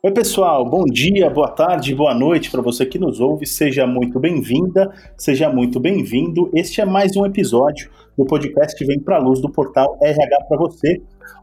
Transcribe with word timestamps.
Oi, 0.00 0.12
pessoal, 0.12 0.64
bom 0.64 0.84
dia, 0.84 1.28
boa 1.28 1.48
tarde, 1.48 1.92
boa 1.92 2.14
noite 2.14 2.52
para 2.52 2.62
você 2.62 2.86
que 2.86 3.00
nos 3.00 3.18
ouve. 3.18 3.44
Seja 3.44 3.84
muito 3.84 4.20
bem-vinda, 4.20 4.94
seja 5.16 5.50
muito 5.50 5.80
bem-vindo. 5.80 6.48
Este 6.54 6.80
é 6.80 6.84
mais 6.84 7.16
um 7.16 7.26
episódio 7.26 7.90
do 8.16 8.24
podcast 8.24 8.84
Vem 8.86 9.00
para 9.00 9.16
a 9.16 9.18
Luz 9.18 9.40
do 9.40 9.50
portal 9.50 9.98
RH 10.00 10.44
para 10.48 10.56
você, 10.56 11.02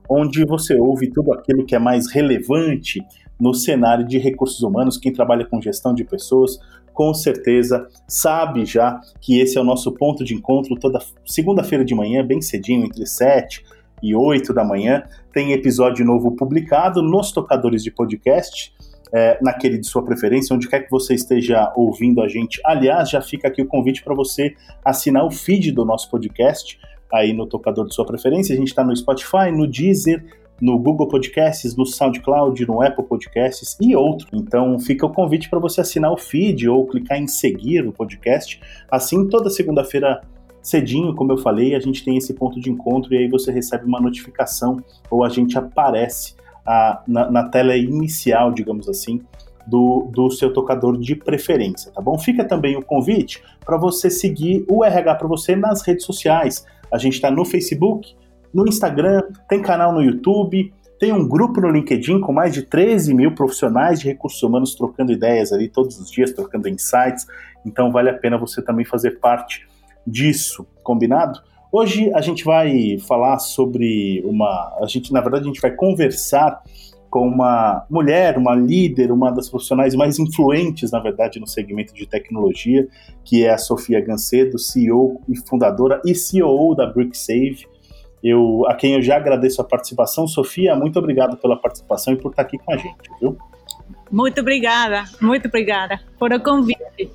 onde 0.09 0.45
você 0.45 0.73
ouve 0.73 1.11
tudo 1.11 1.33
aquilo 1.33 1.65
que 1.65 1.75
é 1.75 1.79
mais 1.79 2.09
relevante 2.09 3.05
no 3.37 3.53
cenário 3.53 4.07
de 4.07 4.17
recursos 4.17 4.61
humanos. 4.61 4.97
Quem 4.97 5.11
trabalha 5.11 5.45
com 5.45 5.61
gestão 5.61 5.93
de 5.93 6.05
pessoas, 6.05 6.57
com 6.93 7.13
certeza 7.13 7.85
sabe 8.07 8.63
já 8.63 9.01
que 9.19 9.37
esse 9.37 9.57
é 9.57 9.61
o 9.61 9.65
nosso 9.65 9.91
ponto 9.91 10.23
de 10.23 10.33
encontro 10.33 10.79
toda 10.79 11.01
segunda-feira 11.25 11.83
de 11.83 11.93
manhã, 11.93 12.25
bem 12.25 12.41
cedinho, 12.41 12.85
entre 12.85 13.05
7 13.05 13.65
e 14.01 14.15
8 14.15 14.53
da 14.53 14.63
manhã, 14.63 15.03
tem 15.33 15.51
episódio 15.53 16.05
novo 16.05 16.35
publicado 16.35 17.01
nos 17.01 17.31
tocadores 17.31 17.83
de 17.83 17.91
podcast, 17.91 18.73
é, 19.13 19.37
naquele 19.41 19.77
de 19.77 19.87
sua 19.87 20.03
preferência, 20.03 20.55
onde 20.55 20.67
quer 20.67 20.81
que 20.81 20.91
você 20.91 21.13
esteja 21.13 21.71
ouvindo 21.75 22.21
a 22.21 22.27
gente. 22.27 22.59
Aliás, 22.65 23.09
já 23.09 23.21
fica 23.21 23.47
aqui 23.47 23.61
o 23.61 23.67
convite 23.67 24.03
para 24.03 24.13
você 24.13 24.55
assinar 24.83 25.25
o 25.25 25.31
feed 25.31 25.71
do 25.71 25.85
nosso 25.85 26.09
podcast 26.09 26.79
aí 27.13 27.33
no 27.33 27.47
tocador 27.47 27.87
de 27.87 27.93
sua 27.93 28.05
preferência. 28.05 28.53
A 28.53 28.57
gente 28.57 28.67
está 28.67 28.83
no 28.83 28.95
Spotify, 28.95 29.51
no 29.51 29.67
Deezer, 29.67 30.23
no 30.61 30.77
Google 30.79 31.07
Podcasts, 31.07 31.75
no 31.75 31.85
SoundCloud, 31.85 32.65
no 32.65 32.81
Apple 32.81 33.05
Podcasts 33.05 33.77
e 33.81 33.95
outro. 33.95 34.27
Então 34.33 34.79
fica 34.79 35.05
o 35.05 35.13
convite 35.13 35.49
para 35.49 35.59
você 35.59 35.81
assinar 35.81 36.11
o 36.11 36.17
feed 36.17 36.67
ou 36.67 36.87
clicar 36.87 37.19
em 37.19 37.27
seguir 37.27 37.85
o 37.85 37.91
podcast. 37.91 38.59
Assim, 38.89 39.27
toda 39.27 39.49
segunda-feira 39.49 40.21
cedinho, 40.65 41.13
como 41.13 41.31
eu 41.31 41.37
falei, 41.37 41.75
a 41.75 41.79
gente 41.79 42.03
tem 42.03 42.17
esse 42.17 42.33
ponto 42.33 42.59
de 42.59 42.71
encontro 42.71 43.13
e 43.13 43.17
aí 43.17 43.27
você 43.29 43.51
recebe 43.51 43.85
uma 43.85 44.01
notificação 44.01 44.83
ou 45.11 45.23
a 45.23 45.29
gente 45.29 45.57
aparece 45.57 46.35
a, 46.65 47.03
na, 47.07 47.29
na, 47.29 47.43
tela 47.49 47.77
inicial, 47.77 48.51
digamos 48.51 48.89
assim, 48.89 49.21
do, 49.67 50.09
do 50.11 50.31
seu 50.31 50.51
tocador 50.51 50.97
de 50.97 51.15
preferência, 51.15 51.91
tá 51.91 52.01
bom? 52.01 52.17
Fica 52.17 52.43
também 52.43 52.75
o 52.75 52.81
convite 52.81 53.43
para 53.63 53.77
você 53.77 54.09
seguir 54.09 54.65
o 54.67 54.83
RH 54.83 55.15
para 55.15 55.27
você 55.27 55.55
nas 55.55 55.83
redes 55.83 56.03
sociais. 56.03 56.65
A 56.91 56.97
gente 56.97 57.13
está 57.13 57.29
no 57.29 57.45
Facebook, 57.45 58.15
no 58.51 58.67
Instagram, 58.67 59.21
tem 59.47 59.61
canal 59.61 59.93
no 59.93 60.01
YouTube, 60.01 60.73
tem 60.99 61.13
um 61.13 61.27
grupo 61.27 61.61
no 61.61 61.69
LinkedIn 61.69 62.21
com 62.21 62.31
mais 62.31 62.53
de 62.53 62.63
13 62.63 63.13
mil 63.13 63.35
profissionais 63.35 63.99
de 63.99 64.07
recursos 64.07 64.41
humanos 64.41 64.73
trocando 64.73 65.11
ideias 65.11 65.51
ali 65.51 65.69
todos 65.69 65.99
os 65.99 66.09
dias, 66.09 66.31
trocando 66.31 66.67
insights. 66.67 67.27
Então 67.63 67.91
vale 67.91 68.09
a 68.09 68.13
pena 68.13 68.37
você 68.37 68.61
também 68.63 68.85
fazer 68.85 69.19
parte 69.19 69.67
disso, 70.05 70.65
combinado? 70.83 71.41
Hoje 71.71 72.11
a 72.13 72.21
gente 72.21 72.43
vai 72.43 72.97
falar 72.99 73.39
sobre 73.39 74.21
uma. 74.25 74.77
A 74.81 74.85
gente, 74.87 75.11
na 75.11 75.19
verdade, 75.19 75.43
a 75.43 75.47
gente 75.47 75.59
vai 75.59 75.71
conversar 75.71 76.63
com 77.09 77.27
uma 77.27 77.85
mulher, 77.89 78.37
uma 78.37 78.55
líder, 78.55 79.11
uma 79.11 79.31
das 79.31 79.49
profissionais 79.49 79.95
mais 79.95 80.19
influentes, 80.19 80.91
na 80.91 80.99
verdade, 80.99 81.39
no 81.39 81.47
segmento 81.47 81.93
de 81.93 82.05
tecnologia, 82.05 82.87
que 83.23 83.45
é 83.45 83.51
a 83.51 83.57
Sofia 83.57 84.01
Gancedo, 84.01 84.59
CEO 84.59 85.21
e 85.27 85.37
fundadora 85.47 86.01
e 86.05 86.13
CEO 86.13 86.75
da 86.75 86.85
BrickSave. 86.85 87.67
Eu, 88.23 88.65
a 88.67 88.75
quem 88.75 88.95
eu 88.95 89.01
já 89.01 89.17
agradeço 89.17 89.61
a 89.61 89.63
participação. 89.63 90.27
Sofia, 90.27 90.75
muito 90.75 90.97
obrigado 90.97 91.37
pela 91.37 91.55
participação 91.55 92.13
e 92.13 92.17
por 92.17 92.31
estar 92.31 92.41
aqui 92.41 92.57
com 92.57 92.73
a 92.73 92.77
gente, 92.77 93.09
viu? 93.21 93.37
Muito 94.11 94.41
obrigada, 94.41 95.03
muito 95.21 95.47
obrigada 95.47 95.99
por 96.17 96.31
o 96.31 96.39
convite. 96.41 97.11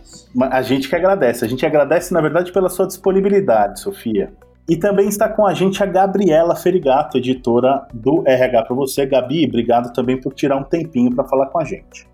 A 0.50 0.62
gente 0.62 0.88
que 0.88 0.96
agradece. 0.96 1.44
A 1.44 1.48
gente 1.48 1.64
agradece, 1.64 2.12
na 2.12 2.20
verdade, 2.20 2.52
pela 2.52 2.68
sua 2.68 2.86
disponibilidade, 2.86 3.80
Sofia. 3.80 4.32
E 4.68 4.76
também 4.76 5.08
está 5.08 5.28
com 5.28 5.46
a 5.46 5.54
gente 5.54 5.82
a 5.82 5.86
Gabriela 5.86 6.54
Ferigato, 6.54 7.18
editora 7.18 7.86
do 7.92 8.22
RH 8.26 8.62
para 8.64 8.76
você. 8.76 9.06
Gabi, 9.06 9.46
obrigado 9.46 9.92
também 9.92 10.20
por 10.20 10.32
tirar 10.32 10.56
um 10.56 10.62
tempinho 10.62 11.14
para 11.14 11.24
falar 11.24 11.46
com 11.46 11.58
a 11.58 11.64
gente. 11.64 12.06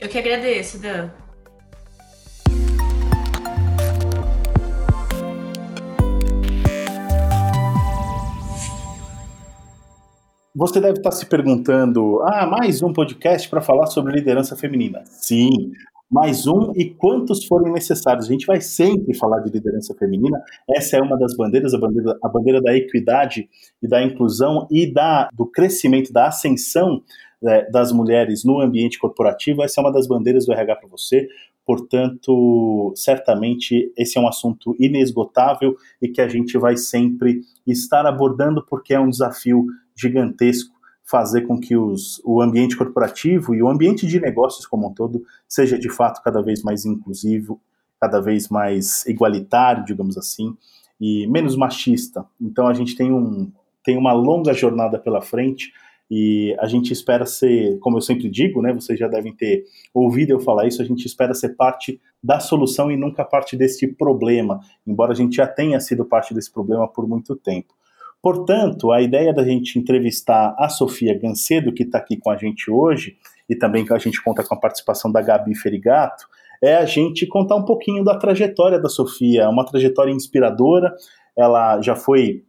Eu 0.00 0.08
que 0.08 0.18
agradeço, 0.18 0.80
Dan. 0.80 1.10
Você 10.54 10.80
deve 10.80 10.98
estar 10.98 11.12
se 11.12 11.26
perguntando: 11.26 12.20
ah, 12.22 12.44
mais 12.44 12.82
um 12.82 12.92
podcast 12.92 13.48
para 13.48 13.60
falar 13.60 13.86
sobre 13.86 14.12
liderança 14.12 14.56
feminina. 14.56 15.02
Sim, 15.04 15.48
mais 16.10 16.44
um 16.44 16.72
e 16.74 16.90
quantos 16.90 17.44
forem 17.44 17.72
necessários. 17.72 18.26
A 18.26 18.32
gente 18.32 18.46
vai 18.46 18.60
sempre 18.60 19.16
falar 19.16 19.38
de 19.40 19.50
liderança 19.50 19.94
feminina. 19.94 20.42
Essa 20.68 20.96
é 20.96 21.00
uma 21.00 21.16
das 21.16 21.36
bandeiras, 21.36 21.72
a 21.72 21.78
bandeira, 21.78 22.18
a 22.20 22.28
bandeira 22.28 22.60
da 22.60 22.76
equidade 22.76 23.48
e 23.80 23.86
da 23.86 24.02
inclusão 24.02 24.66
e 24.72 24.92
da, 24.92 25.28
do 25.32 25.46
crescimento, 25.46 26.12
da 26.12 26.26
ascensão 26.26 27.00
é, 27.46 27.70
das 27.70 27.92
mulheres 27.92 28.44
no 28.44 28.60
ambiente 28.60 28.98
corporativo. 28.98 29.62
Essa 29.62 29.80
é 29.80 29.84
uma 29.84 29.92
das 29.92 30.08
bandeiras 30.08 30.46
do 30.46 30.52
RH 30.52 30.76
para 30.76 30.88
você. 30.88 31.28
Portanto, 31.70 32.92
certamente 32.96 33.92
esse 33.96 34.18
é 34.18 34.20
um 34.20 34.26
assunto 34.26 34.74
inesgotável 34.76 35.76
e 36.02 36.08
que 36.08 36.20
a 36.20 36.26
gente 36.26 36.58
vai 36.58 36.76
sempre 36.76 37.42
estar 37.64 38.04
abordando 38.06 38.66
porque 38.68 38.92
é 38.92 38.98
um 38.98 39.08
desafio 39.08 39.66
gigantesco 39.94 40.74
fazer 41.04 41.42
com 41.42 41.60
que 41.60 41.76
os, 41.76 42.20
o 42.24 42.42
ambiente 42.42 42.76
corporativo 42.76 43.54
e 43.54 43.62
o 43.62 43.68
ambiente 43.68 44.04
de 44.04 44.18
negócios 44.18 44.66
como 44.66 44.88
um 44.88 44.92
todo 44.92 45.22
seja 45.48 45.78
de 45.78 45.88
fato 45.88 46.20
cada 46.24 46.42
vez 46.42 46.60
mais 46.64 46.84
inclusivo, 46.84 47.60
cada 48.00 48.18
vez 48.20 48.48
mais 48.48 49.06
igualitário, 49.06 49.84
digamos 49.84 50.18
assim, 50.18 50.56
e 51.00 51.28
menos 51.28 51.54
machista. 51.54 52.26
Então 52.40 52.66
a 52.66 52.74
gente 52.74 52.96
tem, 52.96 53.12
um, 53.12 53.48
tem 53.84 53.96
uma 53.96 54.12
longa 54.12 54.52
jornada 54.52 54.98
pela 54.98 55.20
frente 55.20 55.72
e 56.10 56.56
a 56.58 56.66
gente 56.66 56.92
espera 56.92 57.24
ser, 57.24 57.78
como 57.78 57.96
eu 57.96 58.00
sempre 58.00 58.28
digo, 58.28 58.60
né, 58.60 58.72
vocês 58.72 58.98
já 58.98 59.06
devem 59.06 59.32
ter 59.34 59.64
ouvido 59.94 60.30
eu 60.30 60.40
falar 60.40 60.66
isso, 60.66 60.82
a 60.82 60.84
gente 60.84 61.06
espera 61.06 61.32
ser 61.34 61.50
parte 61.50 62.00
da 62.22 62.40
solução 62.40 62.90
e 62.90 62.96
nunca 62.96 63.24
parte 63.24 63.56
desse 63.56 63.86
problema, 63.86 64.60
embora 64.86 65.12
a 65.12 65.14
gente 65.14 65.36
já 65.36 65.46
tenha 65.46 65.78
sido 65.78 66.04
parte 66.04 66.34
desse 66.34 66.52
problema 66.52 66.88
por 66.88 67.06
muito 67.06 67.36
tempo. 67.36 67.72
Portanto, 68.22 68.92
a 68.92 69.00
ideia 69.00 69.32
da 69.32 69.44
gente 69.44 69.78
entrevistar 69.78 70.54
a 70.58 70.68
Sofia 70.68 71.18
Gancedo, 71.18 71.72
que 71.72 71.84
está 71.84 71.98
aqui 71.98 72.18
com 72.18 72.30
a 72.30 72.36
gente 72.36 72.70
hoje, 72.70 73.16
e 73.48 73.56
também 73.56 73.84
que 73.84 73.94
a 73.94 73.98
gente 73.98 74.22
conta 74.22 74.44
com 74.44 74.54
a 74.54 74.60
participação 74.60 75.10
da 75.10 75.22
Gabi 75.22 75.54
Ferigato, 75.54 76.26
é 76.62 76.76
a 76.76 76.84
gente 76.84 77.26
contar 77.26 77.56
um 77.56 77.64
pouquinho 77.64 78.04
da 78.04 78.18
trajetória 78.18 78.78
da 78.78 78.88
Sofia, 78.88 79.48
uma 79.48 79.64
trajetória 79.64 80.12
inspiradora. 80.12 80.94
Ela 81.36 81.80
já 81.80 81.96
foi 81.96 82.44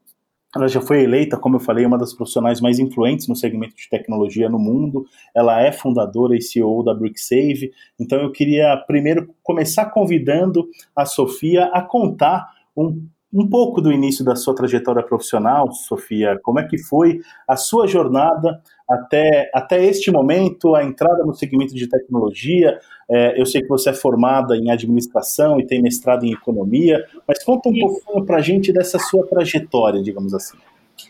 ela 0.55 0.67
já 0.67 0.81
foi 0.81 1.03
eleita, 1.03 1.37
como 1.37 1.55
eu 1.55 1.59
falei, 1.59 1.85
uma 1.85 1.97
das 1.97 2.13
profissionais 2.13 2.59
mais 2.59 2.77
influentes 2.77 3.27
no 3.27 3.35
segmento 3.35 3.75
de 3.75 3.89
tecnologia 3.89 4.49
no 4.49 4.59
mundo. 4.59 5.05
Ela 5.33 5.61
é 5.61 5.71
fundadora 5.71 6.35
e 6.35 6.41
CEO 6.41 6.83
da 6.83 6.93
BrickSave. 6.93 7.71
Então 7.99 8.19
eu 8.19 8.31
queria 8.31 8.75
primeiro 8.85 9.33
começar 9.41 9.85
convidando 9.85 10.67
a 10.95 11.05
Sofia 11.05 11.65
a 11.73 11.81
contar 11.81 12.49
um 12.75 13.05
um 13.33 13.47
pouco 13.47 13.81
do 13.81 13.91
início 13.91 14.25
da 14.25 14.35
sua 14.35 14.53
trajetória 14.53 15.01
profissional, 15.01 15.71
Sofia. 15.71 16.37
Como 16.43 16.59
é 16.59 16.67
que 16.67 16.77
foi 16.77 17.21
a 17.47 17.55
sua 17.55 17.87
jornada 17.87 18.61
até, 18.89 19.49
até 19.53 19.85
este 19.85 20.11
momento, 20.11 20.75
a 20.75 20.83
entrada 20.83 21.23
no 21.23 21.33
segmento 21.33 21.73
de 21.73 21.87
tecnologia? 21.87 22.77
É, 23.09 23.39
eu 23.39 23.45
sei 23.45 23.61
que 23.61 23.67
você 23.67 23.91
é 23.91 23.93
formada 23.93 24.55
em 24.57 24.69
administração 24.69 25.59
e 25.59 25.65
tem 25.65 25.81
mestrado 25.81 26.25
em 26.25 26.33
economia, 26.33 27.05
mas 27.25 27.43
conta 27.43 27.69
um 27.69 27.73
Isso. 27.73 27.81
pouquinho 27.85 28.25
para 28.25 28.37
a 28.37 28.41
gente 28.41 28.73
dessa 28.73 28.99
sua 28.99 29.25
trajetória, 29.25 30.03
digamos 30.03 30.33
assim. 30.33 30.57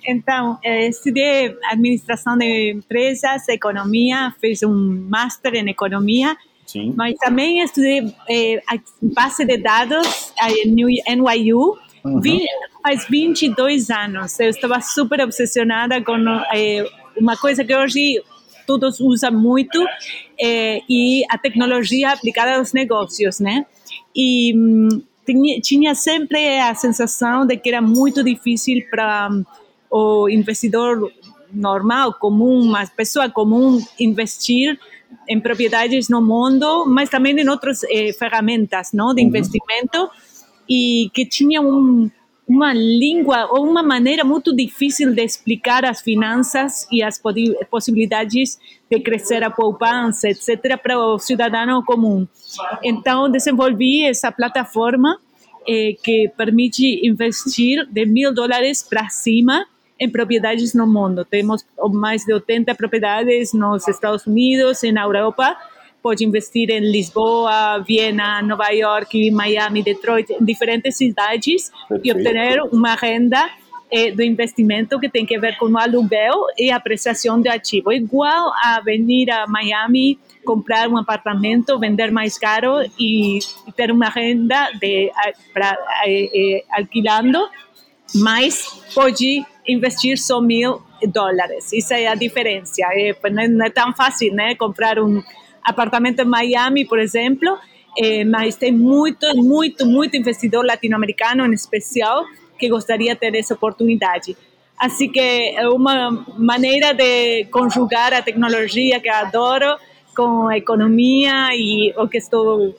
Então, 0.08 0.58
eh, 0.64 0.88
estudei 0.88 1.56
administração 1.66 2.38
de 2.38 2.72
empresas, 2.72 3.48
economia, 3.50 4.34
fiz 4.40 4.64
um 4.64 5.08
master 5.10 5.54
em 5.56 5.70
economia, 5.70 6.38
Sim. 6.66 6.94
mas 6.96 7.16
também 7.16 7.62
estudei 7.62 8.14
eh, 8.30 8.62
base 9.02 9.44
de 9.44 9.58
dados 9.58 10.34
em 10.66 10.74
NYU, 11.18 11.78
Uhum. 12.04 12.20
Vi, 12.20 12.46
faz 12.82 13.06
22 13.08 13.90
anos. 13.90 14.40
Eu 14.40 14.50
estava 14.50 14.82
super 14.82 15.22
obsessionada 15.22 16.02
com 16.04 16.18
é, 16.54 16.86
uma 17.18 17.38
coisa 17.38 17.64
que 17.64 17.76
hoje 17.76 18.22
todos 18.66 19.00
usam 19.00 19.32
muito 19.32 19.84
é, 20.40 20.82
e 20.90 21.24
a 21.30 21.38
tecnologia 21.38 22.12
aplicada 22.12 22.58
aos 22.58 22.74
negócios, 22.74 23.40
né? 23.40 23.66
E 24.16 24.54
hum, 24.56 25.02
tinha, 25.26 25.62
tinha 25.62 25.96
sempre 25.96 26.60
a 26.60 26.74
sensação 26.74 27.46
de 27.46 27.58
que 27.58 27.70
era 27.70 27.82
muito 27.82 28.24
difícil 28.24 28.84
para 28.90 29.30
hum, 29.32 29.44
o 29.90 30.30
investidor 30.30 31.12
normal, 31.54 32.14
comum, 32.14 32.62
uma 32.62 32.88
pessoa 32.88 33.30
comum 33.30 33.84
investir 34.00 34.80
em 35.28 35.40
propriedades 35.40 36.08
no 36.08 36.22
mundo, 36.22 36.86
mas 36.88 37.10
também 37.10 37.38
em 37.38 37.50
outras 37.50 37.84
eh, 37.84 38.14
ferramentas, 38.14 38.92
não, 38.94 39.14
de 39.14 39.22
uhum. 39.22 39.28
investimento 39.28 40.10
e 40.70 41.10
que 41.14 41.26
tinha 41.26 41.62
um, 41.62 42.10
uma 42.48 42.74
língua 42.74 43.48
ou 43.52 43.66
uma 43.66 43.82
maneira 43.82 44.24
muito 44.24 44.56
difícil 44.56 45.14
de 45.14 45.24
explicar 45.24 45.86
as 45.86 46.02
finanças 46.02 46.88
e 46.92 47.02
as 47.02 47.22
possibilidades 47.70 48.60
de 48.90 49.00
crescer 49.00 49.44
a 49.44 49.50
poupança, 49.50 50.30
etc., 50.30 50.78
para 50.82 51.00
o 51.00 51.18
cidadão 51.18 51.82
comum. 51.84 52.28
Então, 52.84 53.30
desenvolvi 53.30 54.04
essa 54.04 54.32
plataforma 54.32 55.18
eh, 55.68 55.96
que 56.04 56.30
permite 56.36 57.08
investir 57.08 57.88
de 57.90 58.06
mil 58.06 58.34
dólares 58.34 58.84
para 58.84 59.08
cima 59.10 59.66
em 60.00 60.10
propriedades 60.10 60.74
no 60.74 60.88
mundo. 60.88 61.24
Temos 61.24 61.64
mais 61.92 62.26
de 62.26 62.34
80 62.34 62.74
propriedades 62.74 63.54
nos 63.54 63.88
Estados 63.88 64.26
Unidos, 64.26 64.82
na 64.92 65.04
Europa. 65.04 65.56
Pode 66.02 66.26
investir 66.26 66.70
em 66.70 66.80
Lisboa, 66.80 67.80
Viena, 67.80 68.42
Nova 68.42 68.70
York, 68.70 69.30
Miami, 69.32 69.84
Detroit, 69.84 70.32
em 70.32 70.44
diferentes 70.44 70.98
cidades 70.98 71.72
Perfeito. 71.88 72.08
e 72.08 72.12
obter 72.12 72.62
uma 72.72 72.96
renda 72.96 73.50
eh, 73.92 74.10
do 74.12 74.24
investimento 74.24 75.00
que 75.00 75.10
tem 75.10 75.26
que 75.26 75.38
ver 75.38 75.58
com 75.58 75.66
o 75.66 75.78
aluguel 75.78 76.46
e 76.58 76.72
a 76.72 76.78
apreciação 76.78 77.42
de 77.42 77.50
ativo. 77.50 77.92
Igual 77.92 78.54
a 78.64 78.82
vir 78.82 79.30
a 79.30 79.46
Miami, 79.48 80.18
comprar 80.46 80.88
um 80.88 80.98
apartamento, 80.98 81.78
vender 81.78 82.10
mais 82.10 82.38
caro 82.38 82.82
e, 82.98 83.40
e 83.68 83.72
ter 83.76 83.92
uma 83.92 84.08
renda 84.08 84.72
de, 84.80 85.12
pra, 85.54 85.78
eh, 86.06 86.30
eh, 86.34 86.64
alquilando, 86.72 87.40
mas 88.16 88.66
pode 88.96 89.46
investir 89.68 90.18
só 90.18 90.42
mil 90.42 90.82
dólares. 91.08 91.72
Isso 91.74 91.94
é 91.94 92.08
a 92.08 92.16
diferença. 92.16 92.82
É, 92.94 93.14
não 93.30 93.66
é 93.66 93.70
tão 93.70 93.94
fácil 93.94 94.34
né? 94.34 94.56
comprar 94.56 95.00
um 95.00 95.22
apartamento 95.64 96.22
em 96.22 96.26
Miami, 96.26 96.86
por 96.86 97.00
exemplo, 97.00 97.58
é, 97.98 98.24
mas 98.24 98.56
tem 98.56 98.72
muito, 98.72 99.28
muito, 99.36 99.86
muito 99.86 100.16
investidor 100.16 100.66
latino-americano 100.66 101.46
em 101.46 101.54
especial 101.54 102.26
que 102.58 102.70
gostaria 102.70 103.14
de 103.14 103.20
ter 103.20 103.36
essa 103.36 103.54
oportunidade. 103.54 104.38
Assim 104.78 105.12
que 105.12 105.20
é 105.20 105.68
uma 105.70 106.12
maneira 106.38 106.94
de 106.94 107.46
conjugar 107.46 108.14
a 108.14 108.22
tecnologia 108.22 109.00
que 109.00 109.10
eu 109.10 109.14
adoro 109.14 109.78
com 110.16 110.48
a 110.48 110.58
economia 110.58 111.50
e 111.54 111.94
o 111.98 112.08
que 112.08 112.18
estou 112.18 112.76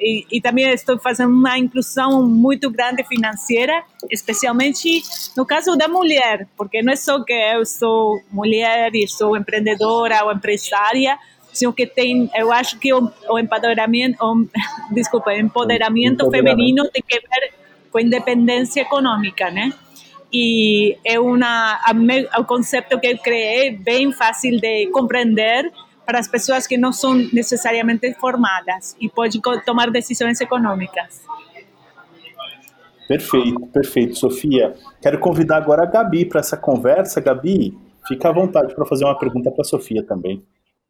e, 0.00 0.26
e, 0.30 0.40
também 0.40 0.68
estou 0.70 0.98
fazendo 0.98 1.32
uma 1.32 1.58
inclusão 1.58 2.26
muito 2.26 2.70
grande 2.70 3.04
financeira, 3.04 3.84
especialmente 4.10 5.02
no 5.36 5.46
caso 5.46 5.76
da 5.76 5.88
mulher, 5.88 6.48
porque 6.56 6.82
não 6.82 6.92
é 6.92 6.96
só 6.96 7.22
que 7.22 7.32
eu 7.32 7.64
sou 7.64 8.20
mulher 8.30 8.90
e 8.94 9.06
sou 9.06 9.36
empreendedora 9.36 10.24
ou 10.24 10.32
empresária, 10.32 11.18
sino 11.52 11.72
que 11.72 11.86
tem, 11.86 12.30
eu 12.34 12.52
acho 12.52 12.78
que 12.78 12.92
o, 12.92 13.10
o 13.28 13.38
empoderamento, 13.38 14.16
o, 14.20 14.46
desculpa, 14.92 15.34
empoderamento 15.34 16.30
feminino 16.30 16.88
tem 16.90 17.02
que 17.06 17.20
ver 17.20 17.52
com 17.90 18.00
independência 18.00 18.80
econômica, 18.80 19.50
né? 19.50 19.72
E 20.32 20.96
é 21.04 21.20
uma, 21.20 21.78
o 22.38 22.44
conceito 22.44 22.98
que 22.98 23.06
eu 23.06 23.18
criei 23.18 23.76
bem 23.76 24.12
fácil 24.12 24.58
de 24.58 24.86
compreender 24.86 25.70
para 26.06 26.18
as 26.18 26.26
pessoas 26.26 26.66
que 26.66 26.78
não 26.78 26.92
são 26.92 27.14
necessariamente 27.14 28.14
formadas 28.14 28.96
e 28.98 29.10
podem 29.10 29.40
tomar 29.64 29.90
decisões 29.90 30.40
econômicas. 30.40 31.22
Perfeito, 33.06 33.66
perfeito, 33.66 34.16
Sofia. 34.16 34.74
Quero 35.02 35.18
convidar 35.18 35.58
agora 35.58 35.82
a 35.82 35.86
Gabi 35.86 36.24
para 36.24 36.40
essa 36.40 36.56
conversa. 36.56 37.20
Gabi, 37.20 37.76
fica 38.08 38.30
à 38.30 38.32
vontade 38.32 38.74
para 38.74 38.86
fazer 38.86 39.04
uma 39.04 39.18
pergunta 39.18 39.50
para 39.50 39.60
a 39.60 39.64
Sofia 39.64 40.02
também. 40.02 40.42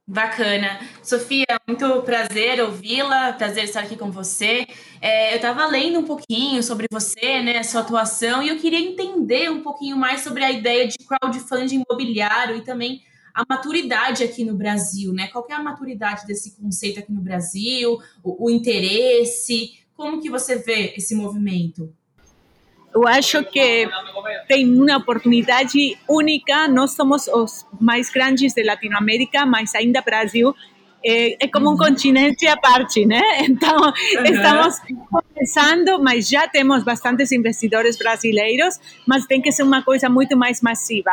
Bacana. 0.06 0.80
Sofia, 1.02 1.46
muito 1.66 2.02
prazer 2.02 2.60
ouvi-la, 2.60 3.32
prazer 3.34 3.64
estar 3.64 3.80
aqui 3.80 3.96
com 3.96 4.10
você. 4.10 4.66
É, 5.00 5.32
eu 5.32 5.36
estava 5.36 5.64
lendo 5.66 6.00
um 6.00 6.04
pouquinho 6.04 6.62
sobre 6.62 6.86
você, 6.90 7.40
né, 7.40 7.62
sua 7.62 7.82
atuação, 7.82 8.42
e 8.42 8.48
eu 8.48 8.58
queria 8.58 8.80
entender 8.80 9.48
um 9.50 9.62
pouquinho 9.62 9.96
mais 9.96 10.22
sobre 10.22 10.44
a 10.44 10.50
ideia 10.50 10.88
de 10.88 10.98
crowdfunding 10.98 11.84
imobiliário 11.88 12.56
e 12.56 12.62
também 12.62 13.02
a 13.32 13.44
maturidade 13.48 14.24
aqui 14.24 14.44
no 14.44 14.56
Brasil, 14.56 15.12
né? 15.12 15.28
Qual 15.28 15.46
é 15.48 15.54
a 15.54 15.62
maturidade 15.62 16.26
desse 16.26 16.56
conceito 16.60 16.98
aqui 16.98 17.12
no 17.12 17.22
Brasil, 17.22 17.98
o, 18.22 18.46
o 18.46 18.50
interesse, 18.50 19.78
como 19.94 20.20
que 20.20 20.28
você 20.28 20.56
vê 20.56 20.94
esse 20.96 21.14
movimento? 21.14 21.94
Eu 22.94 23.06
acho 23.06 23.42
que 23.44 23.88
tem 24.46 24.68
uma 24.68 24.96
oportunidade 24.96 25.96
única. 26.08 26.68
Nós 26.68 26.92
somos 26.92 27.26
os 27.28 27.66
mais 27.80 28.10
grandes 28.10 28.52
de 28.52 28.62
Latinoamérica, 28.62 29.46
mas 29.46 29.74
ainda 29.74 30.02
Brasil 30.02 30.54
é, 31.04 31.44
é 31.44 31.48
como 31.48 31.72
um 31.72 31.76
continente 31.76 32.46
à 32.46 32.56
parte, 32.56 33.04
né? 33.04 33.20
Então, 33.42 33.76
uhum. 33.76 34.24
estamos 34.24 34.76
começando, 35.10 36.02
mas 36.02 36.28
já 36.28 36.46
temos 36.48 36.84
bastantes 36.84 37.32
investidores 37.32 37.96
brasileiros, 37.98 38.78
mas 39.06 39.26
tem 39.26 39.40
que 39.42 39.50
ser 39.50 39.62
uma 39.62 39.82
coisa 39.82 40.08
muito 40.08 40.36
mais 40.36 40.62
massiva. 40.62 41.10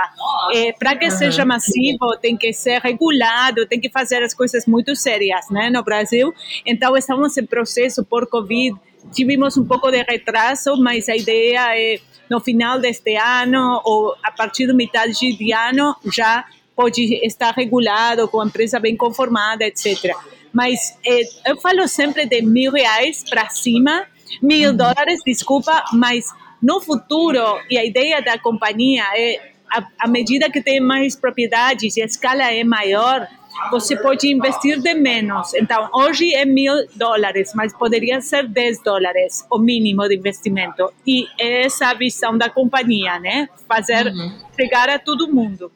É, 0.53 0.71
Para 0.73 0.95
que 0.95 1.05
uhum. 1.05 1.11
seja 1.11 1.43
massivo, 1.45 2.17
tem 2.21 2.37
que 2.37 2.53
ser 2.53 2.79
regulado, 2.81 3.65
tem 3.65 3.79
que 3.79 3.89
fazer 3.89 4.23
as 4.23 4.33
coisas 4.33 4.65
muito 4.65 4.95
sérias, 4.95 5.49
né, 5.49 5.69
no 5.69 5.83
Brasil. 5.83 6.33
Então, 6.65 6.95
estamos 6.95 7.37
em 7.37 7.45
processo 7.45 8.05
por 8.05 8.27
Covid, 8.27 8.77
tivemos 9.13 9.57
um 9.57 9.65
pouco 9.65 9.91
de 9.91 10.03
retraso, 10.03 10.75
mas 10.77 11.09
a 11.09 11.15
ideia 11.15 11.77
é 11.77 11.99
no 12.29 12.39
final 12.39 12.79
deste 12.79 13.15
ano 13.15 13.81
ou 13.83 14.15
a 14.23 14.31
partir 14.31 14.67
do 14.67 14.75
metade 14.75 15.13
de 15.35 15.53
ano 15.53 15.95
já 16.13 16.45
pode 16.75 17.15
estar 17.25 17.51
regulado, 17.53 18.27
com 18.27 18.39
a 18.39 18.45
empresa 18.45 18.79
bem 18.79 18.95
conformada, 18.95 19.65
etc. 19.65 20.15
Mas 20.53 20.97
é, 21.05 21.21
eu 21.51 21.57
falo 21.59 21.87
sempre 21.87 22.25
de 22.25 22.41
mil 22.41 22.71
reais 22.71 23.23
para 23.29 23.49
cima, 23.49 24.05
mil 24.41 24.73
dólares, 24.73 25.19
desculpa, 25.25 25.83
mas 25.93 26.25
no 26.61 26.79
futuro, 26.79 27.59
e 27.69 27.77
a 27.77 27.83
ideia 27.83 28.21
da 28.21 28.39
companhia 28.39 29.03
é, 29.15 29.51
à 29.99 30.07
medida 30.07 30.49
que 30.49 30.61
tem 30.61 30.79
mais 30.79 31.15
propriedades 31.15 31.97
e 31.97 32.01
a 32.01 32.05
escala 32.05 32.51
é 32.51 32.63
maior, 32.63 33.27
você 33.71 33.95
pode 33.95 34.31
investir 34.31 34.79
de 34.81 34.93
menos. 34.93 35.53
Então, 35.53 35.89
hoje 35.93 36.33
é 36.33 36.45
mil 36.45 36.73
dólares, 36.95 37.51
mas 37.53 37.73
poderia 37.73 38.21
ser 38.21 38.47
10 38.47 38.83
dólares 38.83 39.45
o 39.51 39.59
mínimo 39.59 40.07
de 40.07 40.15
investimento. 40.15 40.91
E 41.05 41.27
essa 41.39 41.85
é 41.85 41.87
a 41.89 41.93
visão 41.93 42.37
da 42.37 42.49
companhia, 42.49 43.19
né? 43.19 43.49
Fazer 43.67 44.07
uhum. 44.07 44.39
chegar 44.55 44.89
a 44.89 44.97
todo 44.99 45.31
mundo. 45.31 45.71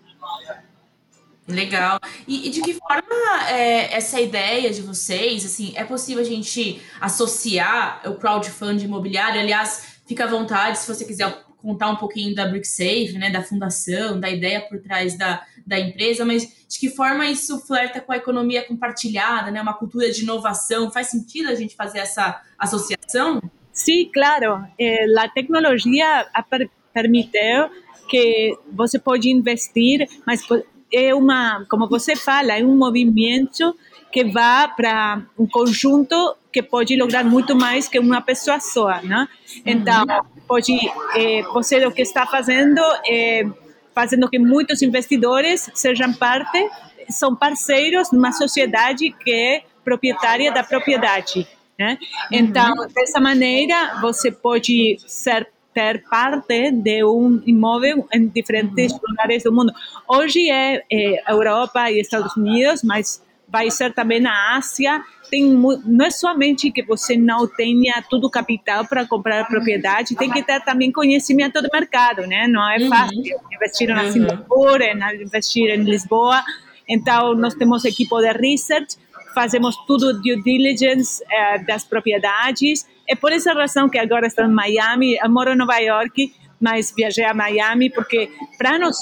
Legal. 1.47 1.99
E, 2.25 2.47
e, 2.47 2.49
de 2.49 2.61
que 2.61 2.73
forma 2.73 3.49
é, 3.49 3.93
essa 3.93 4.19
ideia 4.21 4.71
de 4.71 4.81
vocês, 4.81 5.45
assim, 5.45 5.73
é 5.75 5.83
possível 5.83 6.21
a 6.21 6.25
gente 6.25 6.81
associar 7.01 8.01
o 8.05 8.15
crowdfunding 8.15 8.85
imobiliário? 8.85 9.41
Aliás, 9.41 9.99
fica 10.07 10.23
à 10.23 10.27
vontade 10.27 10.79
se 10.79 10.87
você 10.87 11.03
quiser 11.03 11.43
contar 11.57 11.89
um 11.89 11.95
pouquinho 11.95 12.35
da 12.35 12.45
BrickSafe, 12.45 13.13
né, 13.13 13.29
da 13.29 13.41
fundação, 13.41 14.19
da 14.19 14.29
ideia 14.29 14.61
por 14.61 14.81
trás 14.81 15.17
da, 15.17 15.45
da 15.65 15.79
empresa, 15.79 16.25
mas 16.25 16.65
de 16.67 16.79
que 16.79 16.89
forma 16.89 17.25
isso 17.25 17.59
flerta 17.65 18.01
com 18.01 18.11
a 18.11 18.17
economia 18.17 18.65
compartilhada, 18.65 19.51
né, 19.51 19.61
uma 19.61 19.73
cultura 19.73 20.11
de 20.11 20.23
inovação? 20.23 20.91
Faz 20.91 21.07
sentido 21.07 21.49
a 21.49 21.55
gente 21.55 21.75
fazer 21.75 21.99
essa 21.99 22.41
associação? 22.57 23.41
Sim, 23.71 24.09
claro. 24.13 24.65
Eh, 24.79 25.05
a 25.17 25.27
tecnologia 25.29 26.27
permitiu 26.93 27.69
que 28.09 28.57
você 28.71 28.99
pode 28.99 29.29
investir, 29.29 30.07
mas 30.25 30.41
é 30.91 31.13
uma, 31.15 31.65
como 31.69 31.87
você 31.89 32.15
fala, 32.15 32.53
é 32.53 32.63
um 32.63 32.77
movimento 32.77 33.75
que 34.11 34.23
vai 34.25 34.67
para 34.75 35.25
um 35.37 35.47
conjunto 35.47 36.35
que 36.51 36.61
pode 36.61 36.95
lograr 36.95 37.23
muito 37.23 37.55
mais 37.55 37.87
que 37.87 37.97
uma 37.97 38.21
pessoa 38.21 38.59
só, 38.59 39.01
né? 39.01 39.27
Então, 39.65 40.05
pode, 40.47 40.71
é, 41.15 41.41
você 41.51 41.83
o 41.87 41.91
que 41.91 42.03
está 42.03 42.27
fazendo 42.27 42.79
é 43.07 43.43
fazendo 43.93 44.29
que 44.29 44.39
muitos 44.39 44.81
investidores 44.81 45.69
sejam 45.73 46.13
parte, 46.13 46.69
são 47.09 47.35
parceiros 47.35 48.11
numa 48.11 48.31
sociedade 48.31 49.11
que 49.11 49.31
é 49.31 49.63
proprietária 49.83 50.51
da 50.51 50.63
propriedade, 50.63 51.47
né? 51.77 51.97
Então, 52.31 52.71
dessa 52.95 53.19
maneira, 53.19 53.99
você 54.01 54.31
pode 54.31 54.97
ser 55.05 55.47
ter 55.73 56.03
parte 56.03 56.71
de 56.71 57.03
um 57.03 57.41
imóvel 57.45 58.07
em 58.13 58.27
diferentes 58.27 58.93
lugares 59.07 59.43
do 59.43 59.51
mundo. 59.51 59.73
Hoje 60.07 60.49
é, 60.49 60.83
é 60.91 61.31
Europa 61.31 61.89
e 61.89 61.99
Estados 61.99 62.37
Unidos, 62.37 62.83
mas 62.83 63.21
vai 63.53 63.69
ser 63.69 63.93
também 63.93 64.19
na 64.19 64.57
Ásia. 64.57 64.99
Tem, 65.29 65.43
não 65.45 66.05
é 66.05 66.09
somente 66.09 66.71
que 66.71 66.81
você 66.83 67.15
não 67.15 67.47
tenha 67.47 68.03
todo 68.09 68.25
o 68.25 68.29
capital 68.29 68.85
para 68.85 69.05
comprar 69.05 69.41
a 69.41 69.45
propriedade, 69.45 70.15
tem 70.15 70.29
que 70.29 70.41
ter 70.43 70.59
também 70.61 70.91
conhecimento 70.91 71.61
do 71.61 71.69
mercado, 71.71 72.25
né? 72.27 72.47
Não 72.47 72.67
é 72.69 72.87
fácil 72.87 73.21
investir 73.51 73.87
na 73.89 74.11
Singapura, 74.11 74.85
investir 75.21 75.69
em 75.69 75.83
Lisboa. 75.83 76.43
Então, 76.87 77.35
nós 77.35 77.53
temos 77.53 77.85
equipe 77.85 78.15
de 78.15 78.31
research, 78.33 78.97
fazemos 79.33 79.75
tudo 79.87 80.13
due 80.19 80.41
diligence 80.43 81.23
eh, 81.31 81.59
das 81.59 81.83
propriedades 81.83 82.85
é 83.07 83.15
por 83.15 83.31
essa 83.31 83.53
razão 83.53 83.89
que 83.89 83.97
agora 83.97 84.27
estou 84.27 84.45
em 84.45 84.51
Miami, 84.51 85.17
eu 85.21 85.29
moro 85.29 85.51
em 85.51 85.55
Nova 85.55 85.77
York, 85.77 86.33
mas 86.63 86.93
viajei 86.95 87.25
a 87.25 87.33
Miami 87.33 87.89
porque 87.89 88.31
para 88.57 88.79
nós 88.79 88.95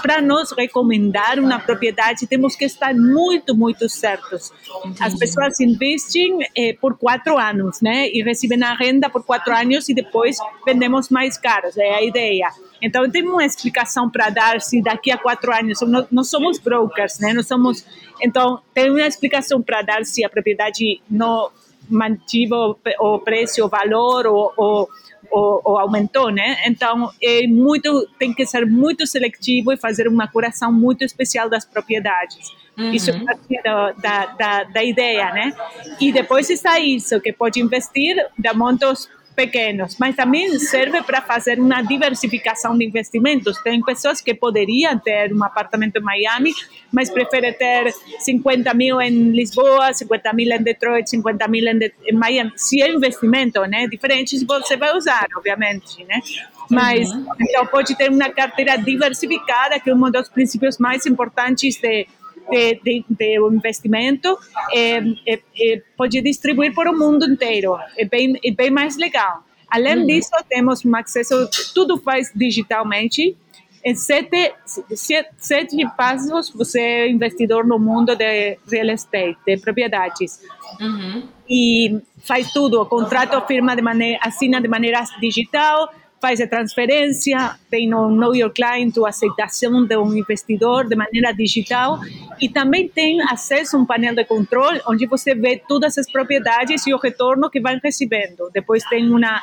para 0.00 0.22
nós 0.22 0.52
recomendar 0.52 1.40
uma 1.40 1.58
propriedade 1.58 2.28
temos 2.28 2.54
que 2.54 2.64
estar 2.64 2.94
muito 2.94 3.56
muito 3.56 3.88
certos. 3.88 4.52
Entendi. 4.84 5.02
As 5.02 5.18
pessoas 5.18 5.58
investem 5.58 6.38
eh, 6.56 6.74
por 6.80 6.96
quatro 6.96 7.36
anos, 7.36 7.80
né, 7.80 8.08
e 8.08 8.22
recebem 8.22 8.62
a 8.62 8.72
renda 8.72 9.10
por 9.10 9.24
quatro 9.24 9.52
anos 9.52 9.88
e 9.88 9.94
depois 9.94 10.36
vendemos 10.64 11.08
mais 11.08 11.36
caros. 11.36 11.76
É 11.76 11.94
a 11.94 12.02
ideia. 12.04 12.50
Então 12.80 13.10
tem 13.10 13.26
uma 13.26 13.44
explicação 13.44 14.08
para 14.08 14.30
dar 14.30 14.60
se 14.60 14.80
daqui 14.80 15.10
a 15.10 15.18
quatro 15.18 15.52
anos 15.52 15.80
nós, 15.80 16.06
nós 16.12 16.30
somos 16.30 16.60
brokers, 16.60 17.18
né? 17.18 17.32
Nós 17.32 17.48
somos 17.48 17.84
então 18.22 18.60
tem 18.72 18.90
uma 18.90 19.08
explicação 19.08 19.60
para 19.60 19.82
dar 19.82 20.04
se 20.04 20.24
a 20.24 20.28
propriedade 20.28 21.02
não 21.10 21.50
mantivo 21.90 22.78
o 23.00 23.18
preço, 23.18 23.64
o 23.64 23.68
valor, 23.68 24.26
ou, 24.26 24.52
ou 24.56 24.88
ou, 25.30 25.60
ou, 25.64 25.78
aumentou, 25.78 26.30
né? 26.30 26.56
Então, 26.66 27.10
é 27.22 27.46
muito, 27.46 28.08
tem 28.18 28.32
que 28.32 28.46
ser 28.46 28.66
muito 28.66 29.06
seletivo 29.06 29.72
e 29.72 29.76
fazer 29.76 30.08
uma 30.08 30.28
curação 30.28 30.72
muito 30.72 31.04
especial 31.04 31.48
das 31.48 31.64
propriedades. 31.64 32.50
Uhum. 32.76 32.92
Isso 32.92 33.10
é 33.10 33.18
parte 33.24 33.62
da, 33.62 33.92
da, 33.92 34.26
da, 34.26 34.64
da, 34.64 34.84
ideia, 34.84 35.32
né? 35.32 35.52
E 36.00 36.12
depois 36.12 36.48
está 36.48 36.78
isso, 36.78 37.20
que 37.20 37.32
pode 37.32 37.60
investir 37.60 38.16
de 38.38 38.52
montos 38.52 39.08
pequenos, 39.38 39.96
mas 40.00 40.16
também 40.16 40.58
serve 40.58 41.00
para 41.02 41.22
fazer 41.22 41.60
uma 41.60 41.80
diversificação 41.80 42.76
de 42.76 42.84
investimentos. 42.84 43.56
Tem 43.58 43.80
pessoas 43.80 44.20
que 44.20 44.34
poderiam 44.34 44.98
ter 44.98 45.32
um 45.32 45.44
apartamento 45.44 45.96
em 45.96 46.02
Miami, 46.02 46.52
mas 46.92 47.08
preferem 47.08 47.52
ter 47.52 47.92
50 48.18 48.74
mil 48.74 49.00
em 49.00 49.30
Lisboa, 49.30 49.92
50 49.92 50.32
mil 50.32 50.52
em 50.52 50.60
Detroit, 50.60 51.08
50 51.08 51.46
mil 51.46 51.64
em, 51.68 51.92
em 52.06 52.12
Miami. 52.16 52.50
Se 52.56 52.82
é 52.82 52.90
investimento, 52.90 53.60
né? 53.66 53.86
Diferente 53.86 54.44
você 54.44 54.76
vai 54.76 54.96
usar, 54.96 55.28
obviamente, 55.36 56.02
né? 56.02 56.20
Mas 56.68 57.08
uhum. 57.08 57.26
então 57.40 57.64
pode 57.66 57.96
ter 57.96 58.10
uma 58.10 58.28
carteira 58.30 58.76
diversificada, 58.76 59.78
que 59.78 59.88
é 59.88 59.94
um 59.94 60.10
dos 60.10 60.28
princípios 60.28 60.78
mais 60.78 61.06
importantes 61.06 61.76
de 61.76 62.08
de, 62.50 62.80
de, 62.82 63.04
de 63.08 63.38
investimento 63.52 64.38
é, 64.72 64.98
é, 65.26 65.40
é, 65.60 65.82
pode 65.96 66.20
distribuir 66.22 66.74
por 66.74 66.86
o 66.86 66.96
mundo 66.96 67.24
inteiro. 67.24 67.76
É 67.96 68.04
bem, 68.04 68.38
é 68.44 68.50
bem 68.50 68.70
mais 68.70 68.96
legal. 68.96 69.44
Além 69.70 69.98
uhum. 69.98 70.06
disso, 70.06 70.30
temos 70.48 70.84
um 70.84 70.96
acesso, 70.96 71.48
tudo 71.74 71.98
faz 71.98 72.32
digitalmente. 72.34 73.36
Em 73.84 73.94
sete, 73.94 74.54
sete, 74.94 75.28
sete 75.36 75.76
passos, 75.96 76.50
você 76.50 76.80
é 76.80 77.10
investidor 77.10 77.64
no 77.66 77.78
mundo 77.78 78.16
de 78.16 78.58
real 78.70 78.90
estate, 78.90 79.38
de 79.46 79.56
propriedades. 79.58 80.40
Uhum. 80.80 81.28
E 81.48 82.00
faz 82.24 82.52
tudo, 82.52 82.80
o 82.80 82.86
contrato 82.86 83.40
firma 83.46 83.76
de 83.76 83.82
maneira, 83.82 84.18
assina 84.22 84.60
de 84.60 84.68
maneira 84.68 85.04
digital, 85.20 85.90
faz 86.20 86.40
a 86.40 86.46
transferência, 86.46 87.56
tem 87.70 87.88
no 87.88 88.10
Know 88.10 88.34
Your 88.34 88.50
Client 88.50 88.96
a 88.98 89.08
aceitação 89.08 89.84
de 89.84 89.96
um 89.96 90.14
investidor 90.14 90.86
de 90.88 90.96
maneira 90.96 91.32
digital 91.32 91.98
e 92.40 92.48
também 92.48 92.88
tem 92.88 93.20
acesso 93.22 93.76
a 93.76 93.80
um 93.80 93.86
painel 93.86 94.14
de 94.14 94.24
controle 94.24 94.80
onde 94.86 95.06
você 95.06 95.34
vê 95.34 95.60
todas 95.68 95.96
as 95.96 96.10
propriedades 96.10 96.86
e 96.86 96.92
o 96.92 96.98
retorno 96.98 97.48
que 97.50 97.60
vai 97.60 97.78
recebendo. 97.82 98.50
Depois 98.52 98.82
tem 98.84 99.08
uma 99.10 99.40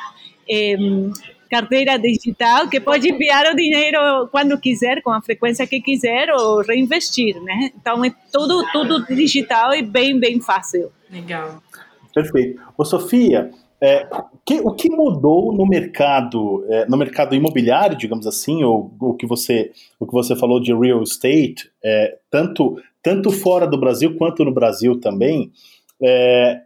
eh, 0.48 0.76
carteira 1.50 1.98
digital 1.98 2.68
que 2.68 2.80
pode 2.80 3.08
enviar 3.08 3.46
o 3.52 3.56
dinheiro 3.56 4.28
quando 4.30 4.58
quiser, 4.58 5.02
com 5.02 5.10
a 5.10 5.22
frequência 5.22 5.66
que 5.66 5.80
quiser 5.80 6.30
ou 6.30 6.62
reinvestir, 6.62 7.40
né? 7.42 7.70
Então 7.74 8.04
é 8.04 8.12
tudo 8.32 8.64
tudo 8.72 9.06
digital 9.06 9.74
e 9.74 9.82
bem 9.82 10.18
bem 10.18 10.40
fácil. 10.40 10.90
Legal. 11.10 11.62
Perfeito. 12.14 12.60
Ô 12.76 12.84
Sofia, 12.84 13.50
é, 13.80 14.08
que, 14.44 14.60
o 14.60 14.72
que 14.72 14.90
mudou 14.90 15.52
no 15.52 15.66
mercado, 15.66 16.64
é, 16.68 16.86
no 16.86 16.96
mercado 16.96 17.34
imobiliário, 17.34 17.96
digamos 17.96 18.26
assim, 18.26 18.62
ou 18.62 18.94
o 19.00 19.14
que 19.14 19.26
você, 19.26 19.70
o 20.00 20.06
que 20.06 20.12
você 20.12 20.34
falou 20.34 20.60
de 20.60 20.74
real 20.74 21.02
estate, 21.02 21.70
é, 21.84 22.18
tanto, 22.30 22.80
tanto 23.02 23.30
fora 23.30 23.66
do 23.66 23.78
Brasil 23.78 24.16
quanto 24.16 24.44
no 24.44 24.52
Brasil 24.52 24.98
também, 24.98 25.52
é, 26.02 26.62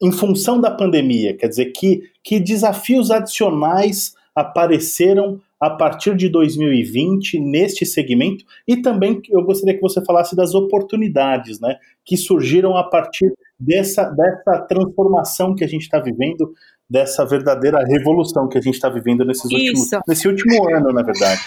em 0.00 0.12
função 0.12 0.60
da 0.60 0.70
pandemia? 0.70 1.36
Quer 1.36 1.48
dizer, 1.48 1.66
que, 1.72 2.02
que 2.22 2.38
desafios 2.38 3.10
adicionais 3.10 4.14
apareceram 4.34 5.40
a 5.60 5.70
partir 5.70 6.14
de 6.14 6.28
2020 6.28 7.40
neste 7.40 7.84
segmento? 7.84 8.44
E 8.66 8.76
também 8.76 9.20
eu 9.28 9.42
gostaria 9.42 9.74
que 9.74 9.82
você 9.82 10.04
falasse 10.04 10.36
das 10.36 10.54
oportunidades 10.54 11.58
né, 11.58 11.76
que 12.04 12.16
surgiram 12.16 12.76
a 12.76 12.84
partir 12.84 13.32
dessa, 13.58 14.04
dessa 14.04 14.60
transformação 14.68 15.54
que 15.54 15.64
a 15.64 15.68
gente 15.68 15.82
está 15.82 15.98
vivendo, 15.98 16.52
dessa 16.88 17.26
verdadeira 17.26 17.84
revolução 17.84 18.48
que 18.48 18.58
a 18.58 18.60
gente 18.60 18.74
está 18.74 18.88
vivendo 18.88 19.24
nesses 19.24 19.50
últimos, 19.50 19.90
nesse 20.06 20.28
último 20.28 20.74
ano, 20.74 20.92
na 20.92 21.02
verdade. 21.02 21.40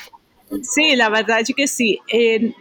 Sim, 0.61 0.99
a 0.99 1.09
verdade 1.09 1.53
que 1.53 1.65
sim. 1.65 1.97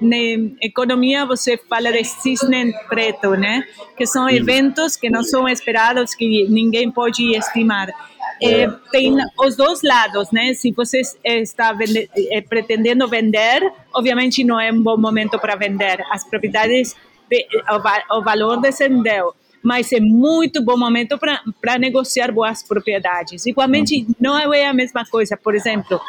na 0.01 0.17
economia 0.63 1.27
você 1.27 1.59
fala 1.59 1.91
de 1.91 2.05
cisne 2.05 2.73
preto, 2.89 3.31
né? 3.31 3.65
Que 3.97 4.07
são 4.07 4.31
eventos 4.31 4.97
que 4.97 5.11
não 5.11 5.25
são 5.25 5.49
esperados, 5.49 6.15
que 6.15 6.47
ninguém 6.49 6.91
pode 6.91 7.37
estimar. 7.37 7.89
É, 8.41 8.69
tem 8.93 9.15
os 9.45 9.57
dois 9.57 9.83
lados, 9.83 10.31
né? 10.31 10.55
Se 10.55 10.71
você 10.71 11.03
está 11.25 11.73
vende, 11.73 12.09
é, 12.31 12.41
pretendendo 12.41 13.09
vender, 13.09 13.61
obviamente 13.93 14.45
não 14.45 14.59
é 14.59 14.73
um 14.73 14.83
bom 14.83 14.97
momento 14.97 15.37
para 15.41 15.57
vender. 15.57 16.01
As 16.13 16.23
propriedades, 16.23 16.95
de, 17.29 17.45
o, 17.69 18.19
o 18.19 18.23
valor 18.23 18.61
descendeu 18.61 19.35
mas 19.63 19.93
é 19.93 20.01
muito 20.01 20.65
bom 20.65 20.77
momento 20.77 21.19
para 21.19 21.79
negociar 21.79 22.33
boas 22.33 22.63
propriedades. 22.63 23.47
Igualmente, 23.47 24.07
não 24.19 24.39
é 24.55 24.67
a 24.67 24.73
mesma 24.73 25.05
coisa. 25.05 25.37
Por 25.37 25.55
exemplo, 25.55 26.01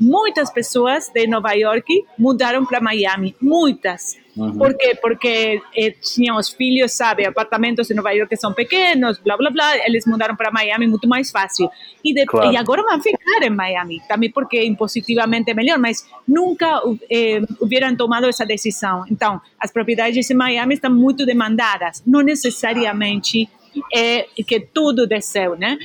muitas 0.00 0.50
pessoas 0.50 1.08
de 1.08 1.26
Nova 1.26 1.52
York 1.52 2.04
mudaram 2.18 2.64
para 2.64 2.80
Miami, 2.80 3.34
muitas. 3.40 4.16
Uhum. 4.36 4.56
Por 4.56 4.76
quê? 4.76 4.96
Porque 5.00 5.60
eh, 5.76 5.90
tinham 6.00 6.36
os 6.36 6.48
filhos, 6.48 6.92
sabe, 6.92 7.26
apartamentos 7.26 7.90
em 7.90 7.94
Nova 7.94 8.12
York 8.12 8.30
que 8.30 8.40
são 8.40 8.52
pequenos, 8.52 9.18
blá, 9.18 9.36
blá, 9.36 9.50
blá, 9.50 9.76
eles 9.86 10.06
mudaram 10.06 10.36
para 10.36 10.50
Miami 10.52 10.86
muito 10.86 11.08
mais 11.08 11.30
fácil. 11.30 11.68
E, 12.04 12.14
de, 12.14 12.24
claro. 12.24 12.52
e 12.52 12.56
agora 12.56 12.82
vão 12.82 13.00
ficar 13.00 13.42
em 13.42 13.50
Miami, 13.50 14.00
também 14.08 14.30
porque 14.30 14.64
impositivamente 14.64 15.50
é 15.50 15.54
melhor, 15.54 15.78
mas 15.78 16.08
nunca 16.26 16.80
eh, 17.10 17.40
hubieran 17.60 17.96
tomado 17.96 18.26
essa 18.26 18.46
decisão. 18.46 19.04
Então, 19.10 19.40
as 19.58 19.72
propriedades 19.72 20.30
em 20.30 20.34
Miami 20.34 20.74
estão 20.74 20.94
muito 20.94 21.26
demandadas, 21.26 22.02
não 22.06 22.20
necessariamente 22.20 23.48
é 23.92 24.26
que 24.46 24.60
tudo 24.60 25.06
desceu, 25.06 25.56
né? 25.56 25.78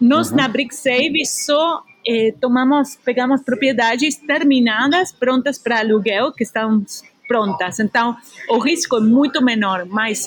Nós 0.00 0.30
uhum. 0.30 0.36
na 0.36 0.48
Brick 0.48 0.74
Save 0.74 1.24
só 1.26 1.84
eh, 2.06 2.34
tomamos, 2.40 2.96
pegamos 3.04 3.42
propriedades 3.42 4.16
terminadas, 4.16 5.12
prontas 5.12 5.58
para 5.58 5.80
aluguel, 5.80 6.32
que 6.32 6.44
estão 6.44 6.84
prontas. 7.28 7.78
Então, 7.78 8.16
o 8.48 8.58
risco 8.58 8.96
é 8.96 9.00
muito 9.00 9.42
menor, 9.42 9.86
mas 9.86 10.26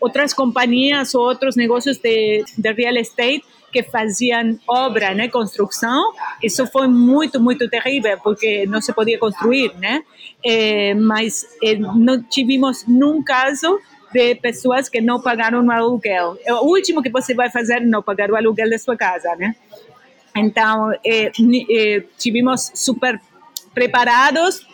outras 0.00 0.32
companhias 0.32 1.14
ou 1.14 1.22
outros 1.22 1.56
negócios 1.56 1.98
de, 1.98 2.44
de 2.56 2.72
real 2.72 2.96
estate 2.96 3.44
que 3.72 3.82
faziam 3.82 4.56
obra, 4.68 5.12
né, 5.14 5.28
construção, 5.28 6.12
isso 6.40 6.64
foi 6.68 6.86
muito, 6.86 7.40
muito 7.40 7.68
terrível, 7.68 8.16
porque 8.22 8.64
não 8.66 8.80
se 8.80 8.92
podia 8.92 9.18
construir, 9.18 9.74
né? 9.80 10.04
É, 10.44 10.94
mas 10.94 11.44
é, 11.60 11.74
não 11.74 12.22
tivemos 12.22 12.86
nenhum 12.86 13.20
caso 13.20 13.80
de 14.12 14.36
pessoas 14.36 14.88
que 14.88 15.00
não 15.00 15.20
pagaram 15.20 15.66
o 15.66 15.70
aluguel. 15.72 16.38
O 16.62 16.66
último 16.66 17.02
que 17.02 17.10
você 17.10 17.34
vai 17.34 17.50
fazer 17.50 17.78
é 17.78 17.80
não 17.80 18.00
pagar 18.00 18.30
o 18.30 18.36
aluguel 18.36 18.70
da 18.70 18.78
sua 18.78 18.96
casa, 18.96 19.34
né? 19.34 19.56
Então, 20.36 20.92
eh, 21.04 21.30
eh, 21.70 22.04
tivemos 22.18 22.72
super 22.74 23.20
preparados 23.72 24.66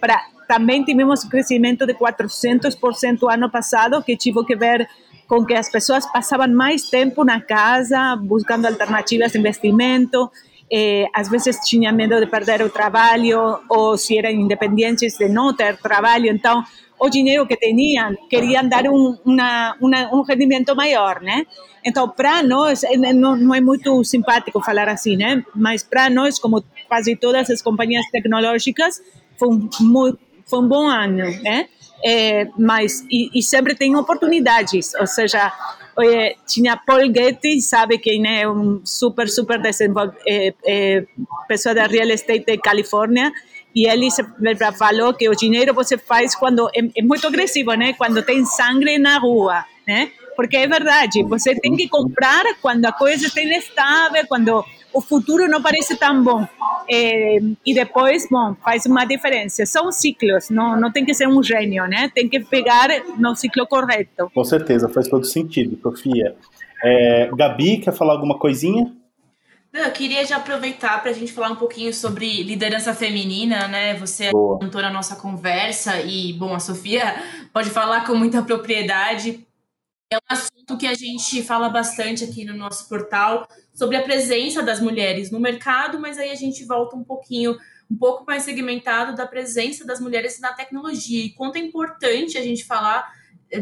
para. 0.00 0.20
Também 0.48 0.84
tivemos 0.84 1.24
um 1.24 1.28
crescimento 1.28 1.84
de 1.84 1.92
400% 1.94 3.28
ano 3.28 3.50
passado, 3.50 4.00
que 4.00 4.16
tive 4.16 4.44
que 4.44 4.54
ver 4.54 4.88
com 5.26 5.44
que 5.44 5.54
as 5.54 5.68
pessoas 5.68 6.06
passavam 6.12 6.46
mais 6.46 6.88
tempo 6.88 7.24
na 7.24 7.40
casa, 7.40 8.14
buscando 8.14 8.66
alternativas 8.66 9.32
de 9.32 9.38
investimento. 9.38 10.30
Eh, 10.70 11.06
às 11.14 11.28
vezes 11.28 11.58
tinham 11.64 11.94
medo 11.94 12.18
de 12.18 12.26
perder 12.26 12.62
o 12.62 12.70
trabalho, 12.70 13.60
ou 13.68 13.96
se 13.96 14.18
eram 14.18 14.30
independentes 14.30 15.16
de 15.16 15.28
não 15.28 15.54
ter 15.54 15.76
trabalho. 15.76 16.26
Então, 16.26 16.64
o 16.98 17.08
dinheiro 17.08 17.46
que 17.46 17.56
tinham, 17.56 18.14
queriam 18.28 18.68
dar 18.68 18.86
um, 18.86 19.16
uma, 19.24 19.76
uma, 19.80 20.14
um 20.14 20.22
rendimento 20.22 20.74
maior, 20.74 21.20
né? 21.20 21.46
Então, 21.84 22.08
para 22.08 22.42
nós, 22.42 22.82
não, 23.14 23.36
não, 23.36 23.54
é 23.54 23.60
muito 23.60 24.02
simpático 24.02 24.60
falar 24.60 24.88
assim, 24.88 25.16
né? 25.16 25.44
Mas 25.54 25.84
para 25.84 26.10
nós, 26.10 26.38
como 26.38 26.64
quase 26.88 27.14
todas 27.14 27.48
as 27.48 27.62
companhias 27.62 28.04
tecnológicas, 28.10 29.00
foi 29.38 29.48
um, 29.48 29.68
foi 30.46 30.58
um 30.58 30.68
bom 30.68 30.88
ano, 30.88 31.24
né? 31.42 31.68
É, 32.04 32.48
mas, 32.58 33.04
e, 33.10 33.30
e, 33.38 33.42
sempre 33.42 33.74
tem 33.74 33.96
oportunidades, 33.96 34.94
ou 34.94 35.06
seja, 35.06 35.52
tinha 36.46 36.76
Paul 36.76 37.06
Getty, 37.06 37.60
sabe 37.60 37.98
quem 37.98 38.22
é 38.26 38.48
um 38.48 38.80
super, 38.84 39.28
super 39.28 39.60
desenvolvido, 39.60 40.16
é, 40.26 40.54
é, 40.66 41.06
pessoa 41.48 41.74
da 41.74 41.86
real 41.86 42.08
estate 42.08 42.44
de 42.44 42.58
Califórnia, 42.58 43.32
e 43.74 43.86
ele 43.86 44.08
falou 44.78 45.12
que 45.14 45.28
o 45.28 45.34
dinheiro 45.34 45.74
você 45.74 45.98
faz 45.98 46.34
quando 46.34 46.68
é, 46.74 46.80
é, 46.96 47.02
muito 47.02 47.26
agressivo, 47.26 47.74
né? 47.74 47.92
Quando 47.92 48.22
tem 48.22 48.44
sangue 48.44 48.98
na 48.98 49.18
rua, 49.18 49.64
né? 49.86 50.10
Porque 50.34 50.56
é 50.56 50.66
verdade, 50.66 51.22
você 51.22 51.54
tem 51.54 51.74
que 51.74 51.88
comprar 51.88 52.44
quando 52.60 52.84
a 52.84 52.92
coisa 52.92 53.26
está 53.26 53.40
inestável, 53.40 54.26
quando 54.26 54.64
o 54.96 55.00
futuro 55.02 55.46
não 55.46 55.60
parece 55.60 55.94
tão 55.94 56.24
bom. 56.24 56.48
É, 56.88 57.38
e 57.66 57.74
depois, 57.74 58.26
bom, 58.30 58.56
faz 58.64 58.86
uma 58.86 59.04
diferença. 59.04 59.66
São 59.66 59.92
ciclos, 59.92 60.48
não, 60.48 60.80
não 60.80 60.90
tem 60.90 61.04
que 61.04 61.12
ser 61.12 61.28
um 61.28 61.42
gênio, 61.42 61.86
né? 61.86 62.10
Tem 62.14 62.26
que 62.26 62.40
pegar 62.40 62.88
no 63.18 63.36
ciclo 63.36 63.66
correto. 63.66 64.30
Com 64.34 64.44
certeza, 64.44 64.88
faz 64.88 65.06
todo 65.06 65.26
sentido, 65.26 65.78
Sofia. 65.82 66.34
É, 66.82 67.28
Gabi, 67.36 67.78
quer 67.78 67.92
falar 67.92 68.14
alguma 68.14 68.38
coisinha? 68.38 68.90
Eu 69.70 69.90
queria 69.90 70.24
já 70.24 70.38
aproveitar 70.38 71.02
para 71.02 71.10
a 71.10 71.14
gente 71.14 71.30
falar 71.30 71.50
um 71.50 71.56
pouquinho 71.56 71.92
sobre 71.92 72.42
liderança 72.42 72.94
feminina, 72.94 73.68
né? 73.68 73.94
Você 73.96 74.30
contou 74.30 74.80
na 74.80 74.90
nossa 74.90 75.16
conversa 75.16 76.00
e, 76.00 76.32
bom, 76.32 76.54
a 76.54 76.60
Sofia 76.60 77.16
pode 77.52 77.68
falar 77.68 78.06
com 78.06 78.14
muita 78.14 78.40
propriedade. 78.42 79.46
É 80.10 80.16
um 80.16 80.20
assunto 80.30 80.78
que 80.78 80.86
a 80.86 80.94
gente 80.94 81.42
fala 81.42 81.68
bastante 81.68 82.24
aqui 82.24 82.44
no 82.44 82.56
nosso 82.56 82.88
portal 82.88 83.46
sobre 83.76 83.96
a 83.96 84.02
presença 84.02 84.62
das 84.62 84.80
mulheres 84.80 85.30
no 85.30 85.38
mercado, 85.38 86.00
mas 86.00 86.18
aí 86.18 86.30
a 86.30 86.34
gente 86.34 86.64
volta 86.64 86.96
um 86.96 87.04
pouquinho, 87.04 87.56
um 87.88 87.96
pouco 87.96 88.24
mais 88.26 88.42
segmentado 88.42 89.14
da 89.14 89.26
presença 89.26 89.84
das 89.84 90.00
mulheres 90.00 90.40
na 90.40 90.52
tecnologia 90.54 91.26
e 91.26 91.30
quanto 91.30 91.56
é 91.56 91.60
importante 91.60 92.36
a 92.38 92.42
gente 92.42 92.64
falar 92.64 93.06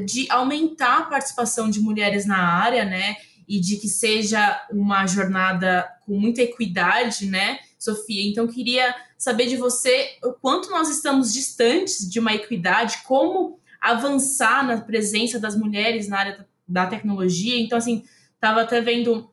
de 0.06 0.30
aumentar 0.30 1.00
a 1.00 1.02
participação 1.02 1.68
de 1.68 1.80
mulheres 1.80 2.25
na 2.25 2.38
área, 2.38 2.85
né? 2.85 3.16
E 3.47 3.61
de 3.61 3.76
que 3.76 3.88
seja 3.88 4.66
uma 4.71 5.06
jornada 5.06 5.87
com 6.06 6.18
muita 6.18 6.40
equidade, 6.40 7.26
né, 7.26 7.59
Sofia? 7.78 8.26
Então, 8.26 8.47
queria 8.47 8.94
saber 9.18 9.47
de 9.47 9.56
você 9.56 10.16
o 10.23 10.33
quanto 10.33 10.71
nós 10.71 10.88
estamos 10.88 11.33
distantes 11.33 12.09
de 12.09 12.18
uma 12.18 12.33
equidade, 12.33 13.02
como 13.04 13.61
avançar 13.80 14.66
na 14.66 14.80
presença 14.80 15.38
das 15.38 15.54
mulheres 15.54 16.09
na 16.09 16.18
área 16.18 16.49
da 16.66 16.87
tecnologia. 16.87 17.61
Então, 17.61 17.76
assim, 17.76 18.04
estava 18.35 18.62
até 18.62 18.80
vendo, 18.80 19.30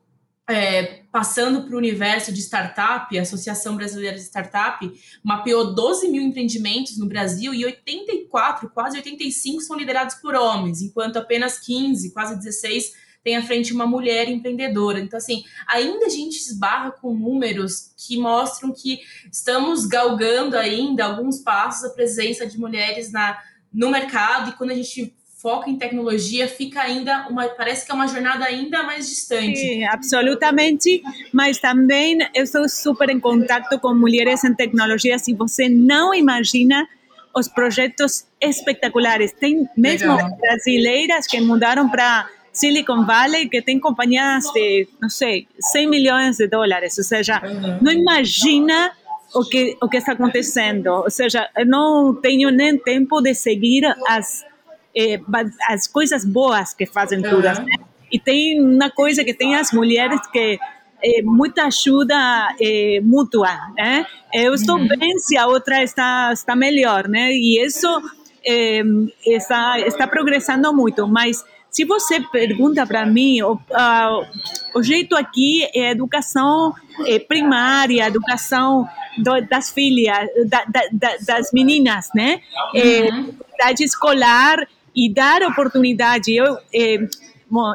é, 0.52 1.02
passando 1.10 1.64
para 1.64 1.74
o 1.74 1.78
universo 1.78 2.32
de 2.32 2.40
startup, 2.40 3.18
a 3.18 3.22
Associação 3.22 3.76
Brasileira 3.76 4.16
de 4.16 4.22
Startup 4.22 4.78
mapeou 5.22 5.74
12 5.74 6.08
mil 6.08 6.22
empreendimentos 6.22 6.98
no 6.98 7.06
Brasil 7.06 7.52
e 7.54 7.64
84, 7.64 8.70
quase 8.70 8.98
85 8.98 9.62
são 9.62 9.76
liderados 9.76 10.16
por 10.16 10.34
homens, 10.34 10.82
enquanto 10.82 11.16
apenas 11.16 11.58
15, 11.58 12.12
quase 12.12 12.36
16 12.36 12.92
tem 13.24 13.36
à 13.36 13.42
frente 13.42 13.72
uma 13.72 13.86
mulher 13.86 14.28
empreendedora. 14.28 14.98
Então, 14.98 15.16
assim, 15.16 15.44
ainda 15.66 16.06
a 16.06 16.08
gente 16.08 16.36
esbarra 16.36 16.90
com 16.90 17.14
números 17.14 17.92
que 17.96 18.18
mostram 18.18 18.72
que 18.72 19.00
estamos 19.30 19.86
galgando 19.86 20.56
ainda 20.56 21.04
alguns 21.04 21.38
passos 21.38 21.84
a 21.84 21.94
presença 21.94 22.46
de 22.46 22.58
mulheres 22.58 23.12
na, 23.12 23.38
no 23.72 23.90
mercado, 23.90 24.50
e 24.50 24.52
quando 24.54 24.70
a 24.70 24.74
gente 24.74 25.14
foca 25.42 25.68
em 25.68 25.76
tecnologia, 25.76 26.46
fica 26.46 26.80
ainda 26.80 27.26
uma, 27.28 27.48
parece 27.48 27.84
que 27.84 27.90
é 27.90 27.94
uma 27.94 28.06
jornada 28.06 28.44
ainda 28.44 28.84
mais 28.84 29.08
distante. 29.08 29.58
Sim, 29.58 29.84
absolutamente, 29.84 31.02
mas 31.32 31.58
também 31.58 32.18
eu 32.32 32.44
estou 32.44 32.68
super 32.68 33.10
em 33.10 33.18
contato 33.18 33.78
com 33.80 33.92
mulheres 33.92 34.44
em 34.44 34.54
tecnologia, 34.54 35.18
se 35.18 35.34
você 35.34 35.68
não 35.68 36.14
imagina 36.14 36.88
os 37.34 37.48
projetos 37.48 38.26
espetaculares. 38.40 39.32
Tem 39.32 39.68
mesmo 39.76 40.14
Legal. 40.14 40.36
brasileiras 40.36 41.26
que 41.26 41.40
mudaram 41.40 41.88
para 41.88 42.28
Silicon 42.52 43.04
Valley, 43.04 43.48
que 43.48 43.60
tem 43.60 43.80
companhias 43.80 44.44
de, 44.54 44.86
não 45.00 45.08
sei, 45.08 45.48
100 45.58 45.88
milhões 45.88 46.36
de 46.36 46.46
dólares, 46.46 46.96
ou 46.98 47.04
seja, 47.04 47.42
uhum. 47.44 47.78
não 47.80 47.90
imagina 47.90 48.92
o 49.34 49.44
que, 49.44 49.76
o 49.82 49.88
que 49.88 49.96
está 49.96 50.12
acontecendo. 50.12 50.88
Ou 50.88 51.10
seja, 51.10 51.48
eu 51.56 51.66
não 51.66 52.14
tenho 52.14 52.50
nem 52.50 52.78
tempo 52.78 53.20
de 53.20 53.34
seguir 53.34 53.84
as, 54.06 54.44
eh, 54.96 55.20
as 55.68 55.86
coisas 55.86 56.24
boas 56.24 56.74
que 56.74 56.86
fazem 56.86 57.22
todas. 57.22 57.58
Né? 57.58 57.72
E 58.10 58.18
tem 58.18 58.60
uma 58.60 58.90
coisa 58.90 59.24
que 59.24 59.32
tem 59.32 59.54
as 59.54 59.72
mulheres 59.72 60.20
que 60.26 60.58
é, 61.04 61.22
muita 61.22 61.64
ajuda 61.64 62.14
é, 62.60 63.00
mútua, 63.02 63.50
né? 63.76 64.06
Eu 64.32 64.54
estou 64.54 64.76
uhum. 64.76 64.86
bem 64.86 65.18
se 65.18 65.36
a 65.36 65.46
outra 65.46 65.82
está 65.82 66.30
está 66.32 66.54
melhor, 66.54 67.08
né? 67.08 67.32
E 67.32 67.60
isso 67.64 67.88
é, 68.44 68.82
está 69.26 69.80
está 69.80 70.06
progressando 70.06 70.72
muito, 70.72 71.08
mas 71.08 71.44
se 71.72 71.84
você 71.84 72.20
pergunta 72.20 72.86
para 72.86 73.06
mim, 73.06 73.40
o, 73.42 73.54
uh, 73.54 74.26
o 74.74 74.82
jeito 74.82 75.16
aqui 75.16 75.66
é 75.74 75.90
educação 75.90 76.74
é, 77.06 77.18
primária, 77.18 78.06
educação 78.06 78.86
do, 79.16 79.40
das 79.48 79.70
filhas, 79.70 80.28
da, 80.46 80.64
da, 80.92 81.16
das 81.26 81.50
meninas, 81.50 82.10
né? 82.14 82.40
Uhum. 82.74 83.34
É, 83.64 83.72
escolar 83.80 84.68
e 84.94 85.12
dar 85.12 85.42
oportunidade. 85.42 86.34
Eu 86.34 86.56
é, 86.74 86.98
bom, 87.50 87.72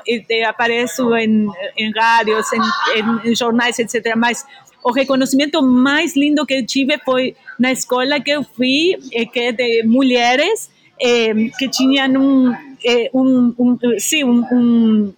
apareço 0.47 1.15
em, 1.15 1.47
em 1.77 1.91
rádios, 1.91 2.47
em, 2.53 3.29
em 3.29 3.35
jornais, 3.35 3.77
etc. 3.79 4.15
Mas 4.15 4.45
o 4.83 4.91
reconhecimento 4.91 5.61
mais 5.61 6.15
lindo 6.15 6.45
que 6.45 6.53
eu 6.53 6.65
tive 6.65 6.97
foi 7.03 7.35
na 7.59 7.71
escola 7.71 8.19
que 8.19 8.31
eu 8.31 8.43
fui, 8.43 8.97
que 9.33 9.39
é 9.39 9.51
de 9.51 9.83
mulheres 9.83 10.69
eh, 10.99 11.33
que 11.57 11.69
tinham 11.69 12.09
um, 12.15 12.53
eh, 12.83 13.09
um, 13.13 13.53
um, 13.59 13.77
sim, 13.99 14.23
um, 14.23 14.43
um 14.51 15.13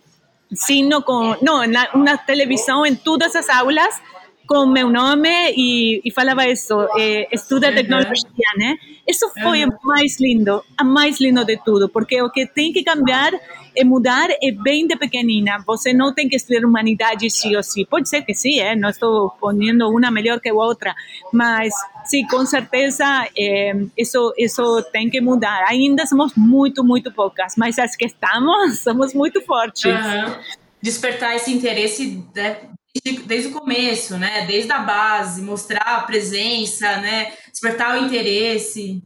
sino 0.52 1.02
com, 1.04 1.36
não, 1.42 1.66
na, 1.68 1.90
uma 1.94 2.18
televisão 2.18 2.86
em 2.86 2.96
todas 2.96 3.36
as 3.36 3.48
aulas 3.50 4.02
com 4.50 4.66
meu 4.66 4.90
nome 4.90 5.30
e, 5.56 6.02
e 6.04 6.12
falava 6.12 6.44
isso, 6.48 6.74
eh, 6.98 7.28
estuda 7.32 7.72
tecnologia, 7.72 8.50
né? 8.58 8.76
Isso 9.08 9.32
foi 9.44 9.64
o 9.64 9.70
mais 9.84 10.20
lindo, 10.20 10.64
a 10.76 10.84
mais 10.84 11.22
lindo 11.22 11.46
de 11.46 11.56
tudo, 11.58 11.88
porque 11.88 12.20
o 12.20 12.32
que 12.32 12.48
tem 12.48 12.74
que 12.74 12.84
cambiar 12.84 13.32
é 13.78 13.84
mudar 13.84 14.28
é 14.32 14.52
bem 14.52 14.88
de 14.88 14.96
pequenina. 14.96 15.64
Você 15.68 15.94
não 15.94 16.16
tem 16.16 16.28
que 16.28 16.36
estudar 16.36 16.66
humanidade 16.66 17.30
sim 17.30 17.56
ou 17.56 17.62
sim. 17.62 17.86
Pode 17.86 18.10
ser 18.10 18.24
que 18.24 18.34
sim, 18.34 18.60
eh? 18.60 18.76
não 18.76 18.90
estou 18.90 19.30
ponendo 19.40 19.88
uma 19.88 20.10
melhor 20.10 20.40
que 20.40 20.50
a 20.50 20.54
outra, 20.54 20.96
mas 21.32 21.72
sim, 22.06 22.26
com 22.26 22.44
certeza 22.44 23.06
é, 23.38 23.74
isso, 23.96 24.34
isso 24.36 24.82
tem 24.92 25.12
que 25.12 25.22
mudar. 25.22 25.64
Ainda 25.68 26.08
somos 26.08 26.34
muito, 26.36 26.84
muito 26.84 27.12
poucas, 27.12 27.54
mas 27.56 27.78
as 27.78 27.96
que 27.96 28.06
estamos, 28.06 28.80
somos 28.82 29.14
muito 29.14 29.42
fortes. 29.42 29.86
Uhum. 29.86 30.36
Despertar 30.82 31.36
esse 31.36 31.54
interesse 31.54 32.24
né, 32.34 32.58
desde, 32.94 33.24
desde 33.24 33.50
o 33.50 33.52
começo, 33.52 34.18
né? 34.18 34.46
Desde 34.46 34.72
a 34.72 34.80
base, 34.80 35.42
mostrar 35.42 35.82
a 35.82 36.02
presença, 36.02 36.98
né? 36.98 37.34
Despertar 37.52 37.98
o 37.98 38.06
interesse. 38.06 39.02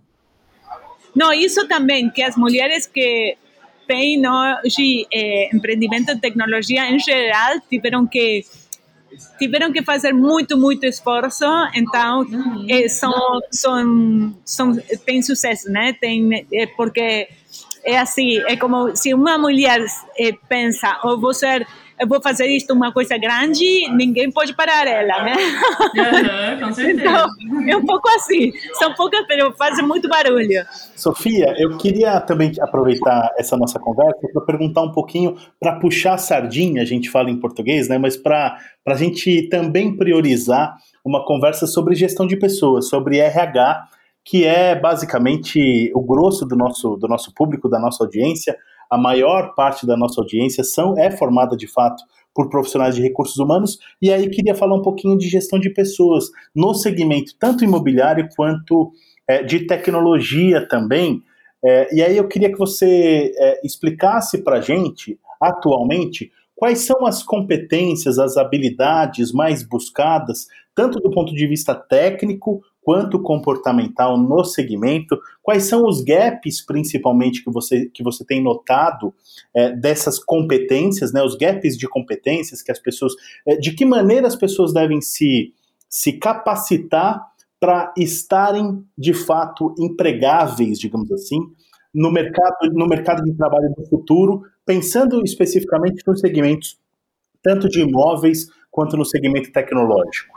Não, 1.15 1.31
isso 1.31 1.67
também, 1.67 2.09
que 2.09 2.21
as 2.21 2.35
mulheres 2.35 2.87
que 2.87 3.37
têm 3.87 4.21
hoje 4.27 5.05
é, 5.13 5.55
empreendimento 5.55 6.11
em 6.11 6.17
tecnologia 6.17 6.89
em 6.89 6.97
geral 6.99 7.59
tiveram 7.69 8.07
que 8.07 8.45
tiveram 9.37 9.73
que 9.73 9.83
fazer 9.83 10.13
muito 10.13 10.57
muito 10.57 10.85
esforço 10.85 11.45
então 11.75 12.25
é, 12.69 12.87
são 12.87 13.11
são 13.51 14.33
são 14.45 14.75
tem 15.05 15.21
sucesso 15.21 15.69
né 15.69 15.91
tem 15.99 16.47
é, 16.51 16.65
porque 16.65 17.27
é 17.83 17.99
assim 17.99 18.37
é 18.47 18.55
como 18.55 18.95
se 18.95 19.13
uma 19.13 19.37
mulher 19.37 19.85
pensa 20.47 20.97
ou 21.03 21.19
vou 21.19 21.33
ser 21.33 21.67
eu 21.99 22.07
vou 22.07 22.21
fazer 22.21 22.47
isto 22.47 22.73
uma 22.73 22.91
coisa 22.91 23.17
grande, 23.17 23.87
ninguém 23.95 24.31
pode 24.31 24.55
parar 24.55 24.87
ela, 24.87 25.23
né? 25.23 25.35
Uhum, 25.95 26.67
com 26.67 26.73
certeza. 26.73 26.93
Então, 27.03 27.69
é 27.69 27.77
um 27.77 27.85
pouco 27.85 28.07
assim. 28.09 28.51
São 28.73 28.93
poucas, 28.93 29.25
mas 29.27 29.57
fazem 29.57 29.85
muito 29.85 30.07
barulho. 30.07 30.65
Sofia, 30.95 31.53
eu 31.57 31.77
queria 31.77 32.19
também 32.21 32.51
aproveitar 32.61 33.31
essa 33.37 33.57
nossa 33.57 33.79
conversa 33.79 34.19
para 34.33 34.45
perguntar 34.45 34.81
um 34.81 34.91
pouquinho, 34.91 35.35
para 35.59 35.79
puxar 35.79 36.13
a 36.13 36.17
sardinha, 36.17 36.81
a 36.81 36.85
gente 36.85 37.09
fala 37.09 37.29
em 37.29 37.39
português, 37.39 37.89
né? 37.89 37.97
Mas 37.97 38.15
para 38.15 38.57
a 38.87 38.95
gente 38.95 39.49
também 39.49 39.95
priorizar 39.95 40.75
uma 41.03 41.25
conversa 41.25 41.67
sobre 41.67 41.95
gestão 41.95 42.25
de 42.25 42.37
pessoas, 42.37 42.87
sobre 42.87 43.17
RH, 43.17 43.87
que 44.23 44.45
é 44.45 44.79
basicamente 44.79 45.91
o 45.93 46.01
grosso 46.01 46.45
do 46.45 46.55
nosso, 46.55 46.95
do 46.95 47.07
nosso 47.07 47.33
público, 47.33 47.67
da 47.67 47.79
nossa 47.79 48.03
audiência 48.03 48.55
a 48.93 48.97
maior 48.97 49.55
parte 49.55 49.87
da 49.87 49.97
nossa 49.97 50.21
audiência 50.21 50.63
são, 50.63 50.95
é 50.97 51.09
formada 51.09 51.57
de 51.57 51.65
fato 51.65 52.03
por 52.33 52.47
profissionais 52.47 52.95
de 52.95 53.01
recursos 53.01 53.37
humanos, 53.37 53.79
e 53.99 54.11
aí 54.11 54.29
queria 54.29 54.53
falar 54.53 54.75
um 54.75 54.81
pouquinho 54.81 55.17
de 55.17 55.27
gestão 55.27 55.59
de 55.59 55.71
pessoas 55.71 56.25
no 56.55 56.73
segmento 56.75 57.33
tanto 57.39 57.63
imobiliário 57.63 58.29
quanto 58.35 58.91
é, 59.27 59.41
de 59.41 59.65
tecnologia 59.65 60.67
também. 60.67 61.23
É, 61.65 61.95
e 61.95 62.03
aí 62.03 62.15
eu 62.15 62.27
queria 62.27 62.51
que 62.51 62.57
você 62.57 63.31
é, 63.35 63.65
explicasse 63.65 64.43
para 64.43 64.57
a 64.57 64.61
gente, 64.61 65.19
atualmente, 65.41 66.31
quais 66.55 66.81
são 66.81 67.05
as 67.05 67.23
competências, 67.23 68.19
as 68.19 68.37
habilidades 68.37 69.31
mais 69.31 69.63
buscadas, 69.63 70.47
tanto 70.75 70.99
do 70.99 71.09
ponto 71.09 71.33
de 71.33 71.47
vista 71.47 71.73
técnico 71.73 72.61
quanto 72.83 73.21
comportamental 73.21 74.17
no 74.17 74.43
segmento? 74.43 75.19
Quais 75.41 75.63
são 75.63 75.85
os 75.87 76.01
gaps, 76.01 76.65
principalmente, 76.65 77.43
que 77.43 77.51
você, 77.51 77.85
que 77.87 78.03
você 78.03 78.25
tem 78.25 78.43
notado 78.43 79.13
é, 79.55 79.71
dessas 79.71 80.19
competências, 80.19 81.13
né, 81.13 81.23
os 81.23 81.35
gaps 81.35 81.77
de 81.77 81.87
competências 81.87 82.61
que 82.61 82.71
as 82.71 82.79
pessoas. 82.79 83.13
É, 83.47 83.55
de 83.55 83.73
que 83.73 83.85
maneira 83.85 84.27
as 84.27 84.35
pessoas 84.35 84.73
devem 84.73 85.01
se, 85.01 85.53
se 85.89 86.13
capacitar 86.13 87.21
para 87.59 87.93
estarem, 87.97 88.83
de 88.97 89.13
fato, 89.13 89.73
empregáveis, 89.79 90.77
digamos 90.77 91.11
assim, 91.11 91.39
no 91.93 92.11
mercado, 92.11 92.57
no 92.73 92.87
mercado 92.87 93.23
de 93.23 93.33
trabalho 93.33 93.73
do 93.77 93.85
futuro, 93.85 94.43
pensando 94.65 95.21
especificamente 95.23 96.03
nos 96.05 96.19
segmentos 96.19 96.77
tanto 97.41 97.69
de 97.69 97.81
imóveis 97.81 98.47
quanto 98.71 98.97
no 98.97 99.05
segmento 99.05 99.51
tecnológico? 99.51 100.32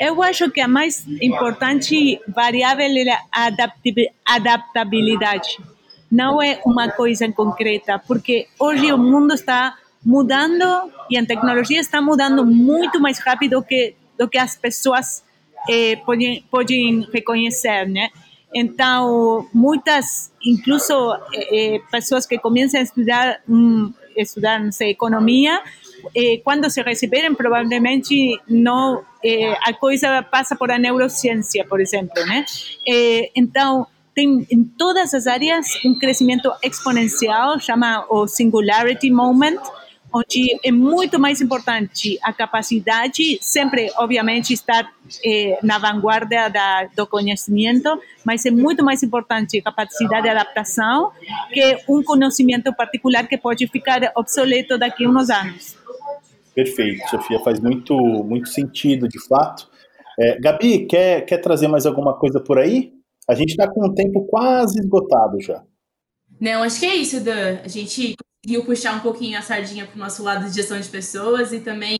Eu 0.00 0.22
acho 0.22 0.50
que 0.50 0.62
a 0.62 0.66
mais 0.66 1.06
importante 1.20 2.18
variável 2.26 2.86
é 2.86 3.18
a 3.30 3.50
adaptabilidade. 4.24 5.58
Não 6.10 6.40
é 6.40 6.58
uma 6.64 6.90
coisa 6.90 7.30
concreta, 7.30 7.98
porque 7.98 8.48
hoje 8.58 8.90
o 8.90 8.96
mundo 8.96 9.34
está 9.34 9.76
mudando 10.02 10.90
e 11.10 11.18
a 11.18 11.26
tecnologia 11.26 11.78
está 11.78 12.00
mudando 12.00 12.46
muito 12.46 12.98
mais 12.98 13.18
rápido 13.18 13.62
que, 13.62 13.94
do 14.18 14.26
que 14.26 14.38
as 14.38 14.56
pessoas 14.56 15.22
eh, 15.68 15.96
podem, 15.96 16.42
podem 16.50 17.06
reconhecer, 17.12 17.86
né? 17.86 18.08
Então, 18.54 19.46
muitas, 19.52 20.32
incluso 20.42 20.94
eh, 21.34 21.74
eh, 21.74 21.78
pessoas 21.90 22.24
que 22.24 22.38
começam 22.38 22.80
a 22.80 22.82
estudar, 22.82 23.40
um, 23.46 23.92
estudar 24.16 24.58
não 24.64 24.72
sei, 24.72 24.92
economia, 24.92 25.62
eh, 26.14 26.40
quando 26.42 26.68
se 26.70 26.82
receberem, 26.82 27.34
provavelmente 27.34 28.40
não, 28.48 29.02
eh, 29.24 29.56
a 29.62 29.72
coisa 29.72 30.22
passa 30.22 30.56
por 30.56 30.70
a 30.70 30.78
neurociência, 30.78 31.64
por 31.64 31.80
exemplo, 31.80 32.24
né? 32.26 32.44
Eh, 32.86 33.30
então, 33.34 33.86
tem 34.14 34.46
em 34.50 34.64
todas 34.64 35.14
as 35.14 35.26
áreas 35.26 35.66
um 35.84 35.98
crescimento 35.98 36.50
exponencial, 36.62 37.58
chama 37.58 38.04
o 38.10 38.26
Singularity 38.26 39.10
Moment, 39.10 39.58
onde 40.12 40.58
é 40.64 40.72
muito 40.72 41.18
mais 41.18 41.40
importante 41.40 42.18
a 42.22 42.32
capacidade, 42.32 43.38
sempre, 43.40 43.90
obviamente, 43.96 44.52
estar 44.52 44.90
eh, 45.24 45.58
na 45.62 45.78
vanguarda 45.78 46.48
da, 46.48 46.88
do 46.96 47.06
conhecimento, 47.06 48.00
mas 48.24 48.44
é 48.44 48.50
muito 48.50 48.84
mais 48.84 49.02
importante 49.02 49.58
a 49.58 49.62
capacidade 49.62 50.22
de 50.24 50.28
adaptação 50.28 51.12
que 51.52 51.78
um 51.88 52.02
conhecimento 52.02 52.72
particular 52.74 53.26
que 53.26 53.38
pode 53.38 53.66
ficar 53.68 54.12
obsoleto 54.16 54.76
daqui 54.76 55.04
a 55.04 55.08
uns 55.08 55.30
anos. 55.30 55.76
Perfeito, 56.54 57.08
Sofia, 57.08 57.38
faz 57.40 57.60
muito, 57.60 57.94
muito 57.94 58.48
sentido, 58.48 59.08
de 59.08 59.18
fato. 59.26 59.68
É, 60.18 60.38
Gabi, 60.38 60.86
quer, 60.86 61.22
quer 61.22 61.38
trazer 61.38 61.68
mais 61.68 61.86
alguma 61.86 62.18
coisa 62.18 62.40
por 62.40 62.58
aí? 62.58 62.92
A 63.28 63.34
gente 63.34 63.50
está 63.50 63.68
com 63.68 63.86
o 63.86 63.94
tempo 63.94 64.26
quase 64.26 64.78
esgotado 64.80 65.40
já. 65.40 65.62
Não, 66.40 66.62
acho 66.62 66.80
que 66.80 66.86
é 66.86 66.96
isso, 66.96 67.22
Dan. 67.22 67.60
A 67.64 67.68
gente 67.68 68.16
conseguiu 68.42 68.64
puxar 68.64 68.96
um 68.96 69.00
pouquinho 69.00 69.38
a 69.38 69.42
sardinha 69.42 69.86
para 69.86 69.94
o 69.94 69.98
nosso 69.98 70.22
lado 70.22 70.46
de 70.46 70.54
gestão 70.54 70.80
de 70.80 70.88
pessoas 70.88 71.52
e 71.52 71.60
também 71.60 71.98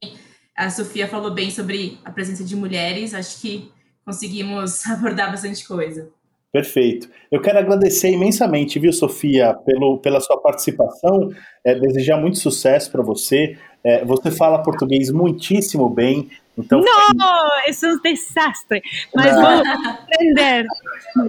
a 0.57 0.71
Sofia 0.71 1.07
falou 1.07 1.33
bem 1.33 1.51
sobre 1.51 1.99
a 2.05 2.11
presença 2.11 2.43
de 2.43 2.57
mulheres. 2.57 3.15
Acho 3.15 3.41
que 3.41 3.71
conseguimos 4.05 4.85
abordar 4.91 5.31
bastante 5.31 5.67
coisa. 5.67 6.11
Perfeito. 6.53 7.09
Eu 7.31 7.41
quero 7.41 7.61
agradecer 7.61 8.11
imensamente, 8.11 8.79
viu, 8.79 8.93
Sofia, 8.93 9.55
pelo, 9.65 9.99
pela 9.99 10.21
sua 10.21 10.37
participação, 10.41 11.29
é, 11.65 11.79
desejar 11.79 12.17
muito 12.17 12.39
sucesso 12.39 12.91
para 12.91 13.03
você. 13.03 13.57
É, 13.85 14.05
você 14.05 14.31
fala 14.31 14.63
português 14.63 15.11
muitíssimo 15.11 15.89
bem, 15.89 16.29
então. 16.57 16.81
Não, 16.81 17.69
isso 17.69 17.87
é 17.87 17.93
um 17.93 18.01
desastre, 18.01 18.83
mas 19.15 19.35
Não. 19.35 19.43
vou 19.43 19.73
aprender 19.91 20.67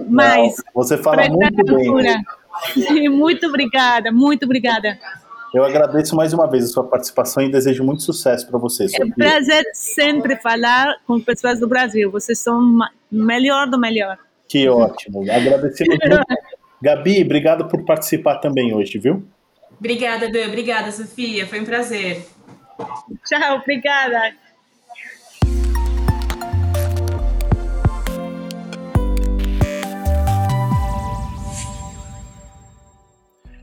mais. 0.08 0.56
Não, 0.58 0.64
você 0.74 0.98
fala 0.98 1.28
muito 1.28 1.64
bem. 1.64 3.08
Muito 3.08 3.46
obrigada, 3.46 4.12
muito 4.12 4.44
obrigada. 4.44 4.98
Eu 5.54 5.64
agradeço 5.64 6.16
mais 6.16 6.32
uma 6.32 6.48
vez 6.48 6.64
a 6.64 6.68
sua 6.68 6.84
participação 6.84 7.42
e 7.42 7.50
desejo 7.50 7.84
muito 7.84 8.02
sucesso 8.02 8.46
para 8.46 8.58
você. 8.58 8.86
É 8.98 9.04
um 9.04 9.10
prazer 9.10 9.64
sempre 9.74 10.36
falar 10.36 10.96
com 11.06 11.20
pessoas 11.20 11.60
do 11.60 11.68
Brasil. 11.68 12.10
Vocês 12.10 12.38
são 12.38 12.58
o 12.58 13.14
melhor 13.14 13.68
do 13.68 13.78
melhor. 13.78 14.18
Que 14.48 14.66
ótimo. 14.68 15.22
Agradecemos 15.30 15.98
muito. 15.98 16.24
Gabi, 16.82 17.22
obrigado 17.22 17.68
por 17.68 17.84
participar 17.84 18.38
também 18.38 18.74
hoje, 18.74 18.98
viu? 18.98 19.22
Obrigada, 19.78 20.30
Dan. 20.30 20.48
Obrigada, 20.48 20.90
Sofia. 20.90 21.46
Foi 21.46 21.60
um 21.60 21.64
prazer. 21.64 22.24
Tchau, 23.26 23.56
obrigada. 23.56 24.34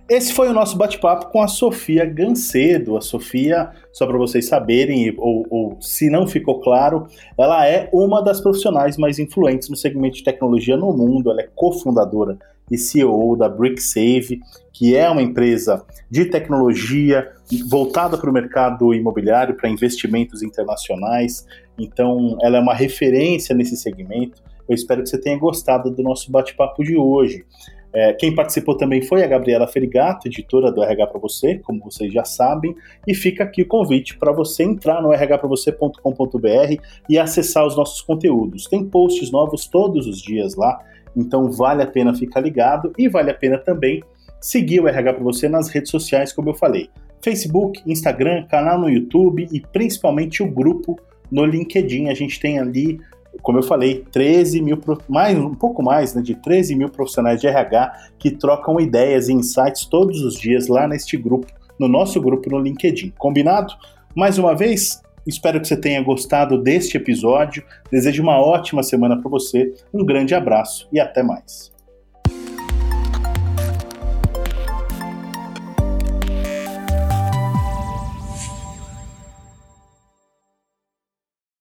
Esse 0.09 0.33
foi 0.33 0.49
o 0.49 0.53
nosso 0.53 0.75
bate-papo 0.75 1.27
com 1.27 1.39
a 1.39 1.47
Sofia 1.47 2.03
Gancedo. 2.03 2.97
A 2.97 3.01
Sofia, 3.01 3.69
só 3.93 4.07
para 4.07 4.17
vocês 4.17 4.47
saberem, 4.47 5.13
ou, 5.19 5.45
ou, 5.51 5.77
se 5.79 6.09
não 6.09 6.25
ficou 6.25 6.59
claro, 6.61 7.05
ela 7.37 7.67
é 7.67 7.87
uma 7.93 8.19
das 8.19 8.41
profissionais 8.41 8.97
mais 8.97 9.19
influentes 9.19 9.69
no 9.69 9.75
segmento 9.75 10.17
de 10.17 10.23
tecnologia 10.23 10.75
no 10.75 10.91
mundo. 10.91 11.29
Ela 11.29 11.41
é 11.41 11.49
cofundadora 11.53 12.39
e 12.69 12.77
CEO 12.77 13.35
da 13.35 13.49
BrickSave, 13.49 14.41
que 14.71 14.95
é 14.95 15.09
uma 15.09 15.21
empresa 15.21 15.85
de 16.09 16.25
tecnologia 16.25 17.31
voltada 17.69 18.17
para 18.17 18.29
o 18.29 18.33
mercado 18.33 18.93
imobiliário, 18.93 19.55
para 19.55 19.69
investimentos 19.69 20.41
internacionais. 20.41 21.45
Então, 21.77 22.37
ela 22.41 22.57
é 22.57 22.61
uma 22.61 22.73
referência 22.73 23.55
nesse 23.55 23.75
segmento. 23.75 24.41
Eu 24.67 24.75
espero 24.75 25.01
que 25.01 25.09
você 25.09 25.19
tenha 25.19 25.37
gostado 25.37 25.89
do 25.89 26.03
nosso 26.03 26.31
bate-papo 26.31 26.83
de 26.83 26.95
hoje. 26.95 27.45
É, 27.93 28.13
quem 28.13 28.35
participou 28.35 28.77
também 28.77 29.01
foi 29.01 29.23
a 29.23 29.27
Gabriela 29.27 29.67
Ferigato, 29.67 30.27
editora 30.27 30.71
do 30.71 30.83
RH 30.83 31.07
para 31.07 31.19
você, 31.19 31.57
como 31.57 31.83
vocês 31.83 32.13
já 32.13 32.23
sabem, 32.23 32.75
e 33.07 33.15
fica 33.15 33.43
aqui 33.43 33.63
o 33.63 33.67
convite 33.67 34.17
para 34.17 34.31
você 34.31 34.63
entrar 34.63 35.01
no 35.01 35.09
rhpravocê.com.br 35.09 36.81
e 37.09 37.17
acessar 37.17 37.65
os 37.65 37.75
nossos 37.75 38.01
conteúdos. 38.01 38.65
Tem 38.65 38.85
posts 38.85 39.31
novos 39.31 39.67
todos 39.67 40.05
os 40.05 40.21
dias 40.21 40.55
lá, 40.55 40.79
então 41.15 41.51
vale 41.51 41.81
a 41.81 41.87
pena 41.87 42.13
ficar 42.13 42.41
ligado 42.41 42.93
e 42.97 43.09
vale 43.09 43.31
a 43.31 43.33
pena 43.33 43.57
também 43.57 44.03
seguir 44.39 44.81
o 44.81 44.87
RH 44.87 45.13
para 45.13 45.23
você 45.23 45.49
nas 45.49 45.67
redes 45.69 45.89
sociais, 45.89 46.31
como 46.31 46.49
eu 46.49 46.53
falei. 46.53 46.89
Facebook, 47.21 47.81
Instagram, 47.85 48.45
canal 48.45 48.79
no 48.79 48.89
YouTube 48.89 49.47
e 49.51 49.59
principalmente 49.59 50.41
o 50.41 50.49
grupo 50.49 50.97
no 51.29 51.43
LinkedIn. 51.43 52.07
A 52.07 52.13
gente 52.13 52.39
tem 52.39 52.59
ali 52.59 52.99
como 53.41 53.57
eu 53.57 53.63
falei, 53.63 54.05
13 54.11 54.61
mil, 54.61 54.79
mais, 55.07 55.37
um 55.37 55.53
pouco 55.53 55.81
mais 55.81 56.13
né, 56.13 56.21
de 56.21 56.35
13 56.35 56.75
mil 56.75 56.89
profissionais 56.89 57.39
de 57.39 57.47
RH 57.47 57.93
que 58.17 58.31
trocam 58.31 58.79
ideias 58.79 59.29
e 59.29 59.33
insights 59.33 59.85
todos 59.85 60.21
os 60.21 60.35
dias 60.35 60.67
lá 60.67 60.87
neste 60.87 61.17
grupo, 61.17 61.47
no 61.79 61.87
nosso 61.87 62.21
grupo 62.21 62.49
no 62.49 62.59
LinkedIn. 62.59 63.13
Combinado? 63.17 63.73
Mais 64.15 64.37
uma 64.37 64.55
vez, 64.55 65.01
espero 65.25 65.61
que 65.61 65.67
você 65.67 65.77
tenha 65.77 66.01
gostado 66.03 66.61
deste 66.61 66.97
episódio. 66.97 67.63
Desejo 67.91 68.21
uma 68.23 68.39
ótima 68.39 68.83
semana 68.83 69.17
para 69.19 69.29
você, 69.29 69.73
um 69.93 70.05
grande 70.05 70.35
abraço 70.35 70.87
e 70.91 70.99
até 70.99 71.23
mais. 71.23 71.71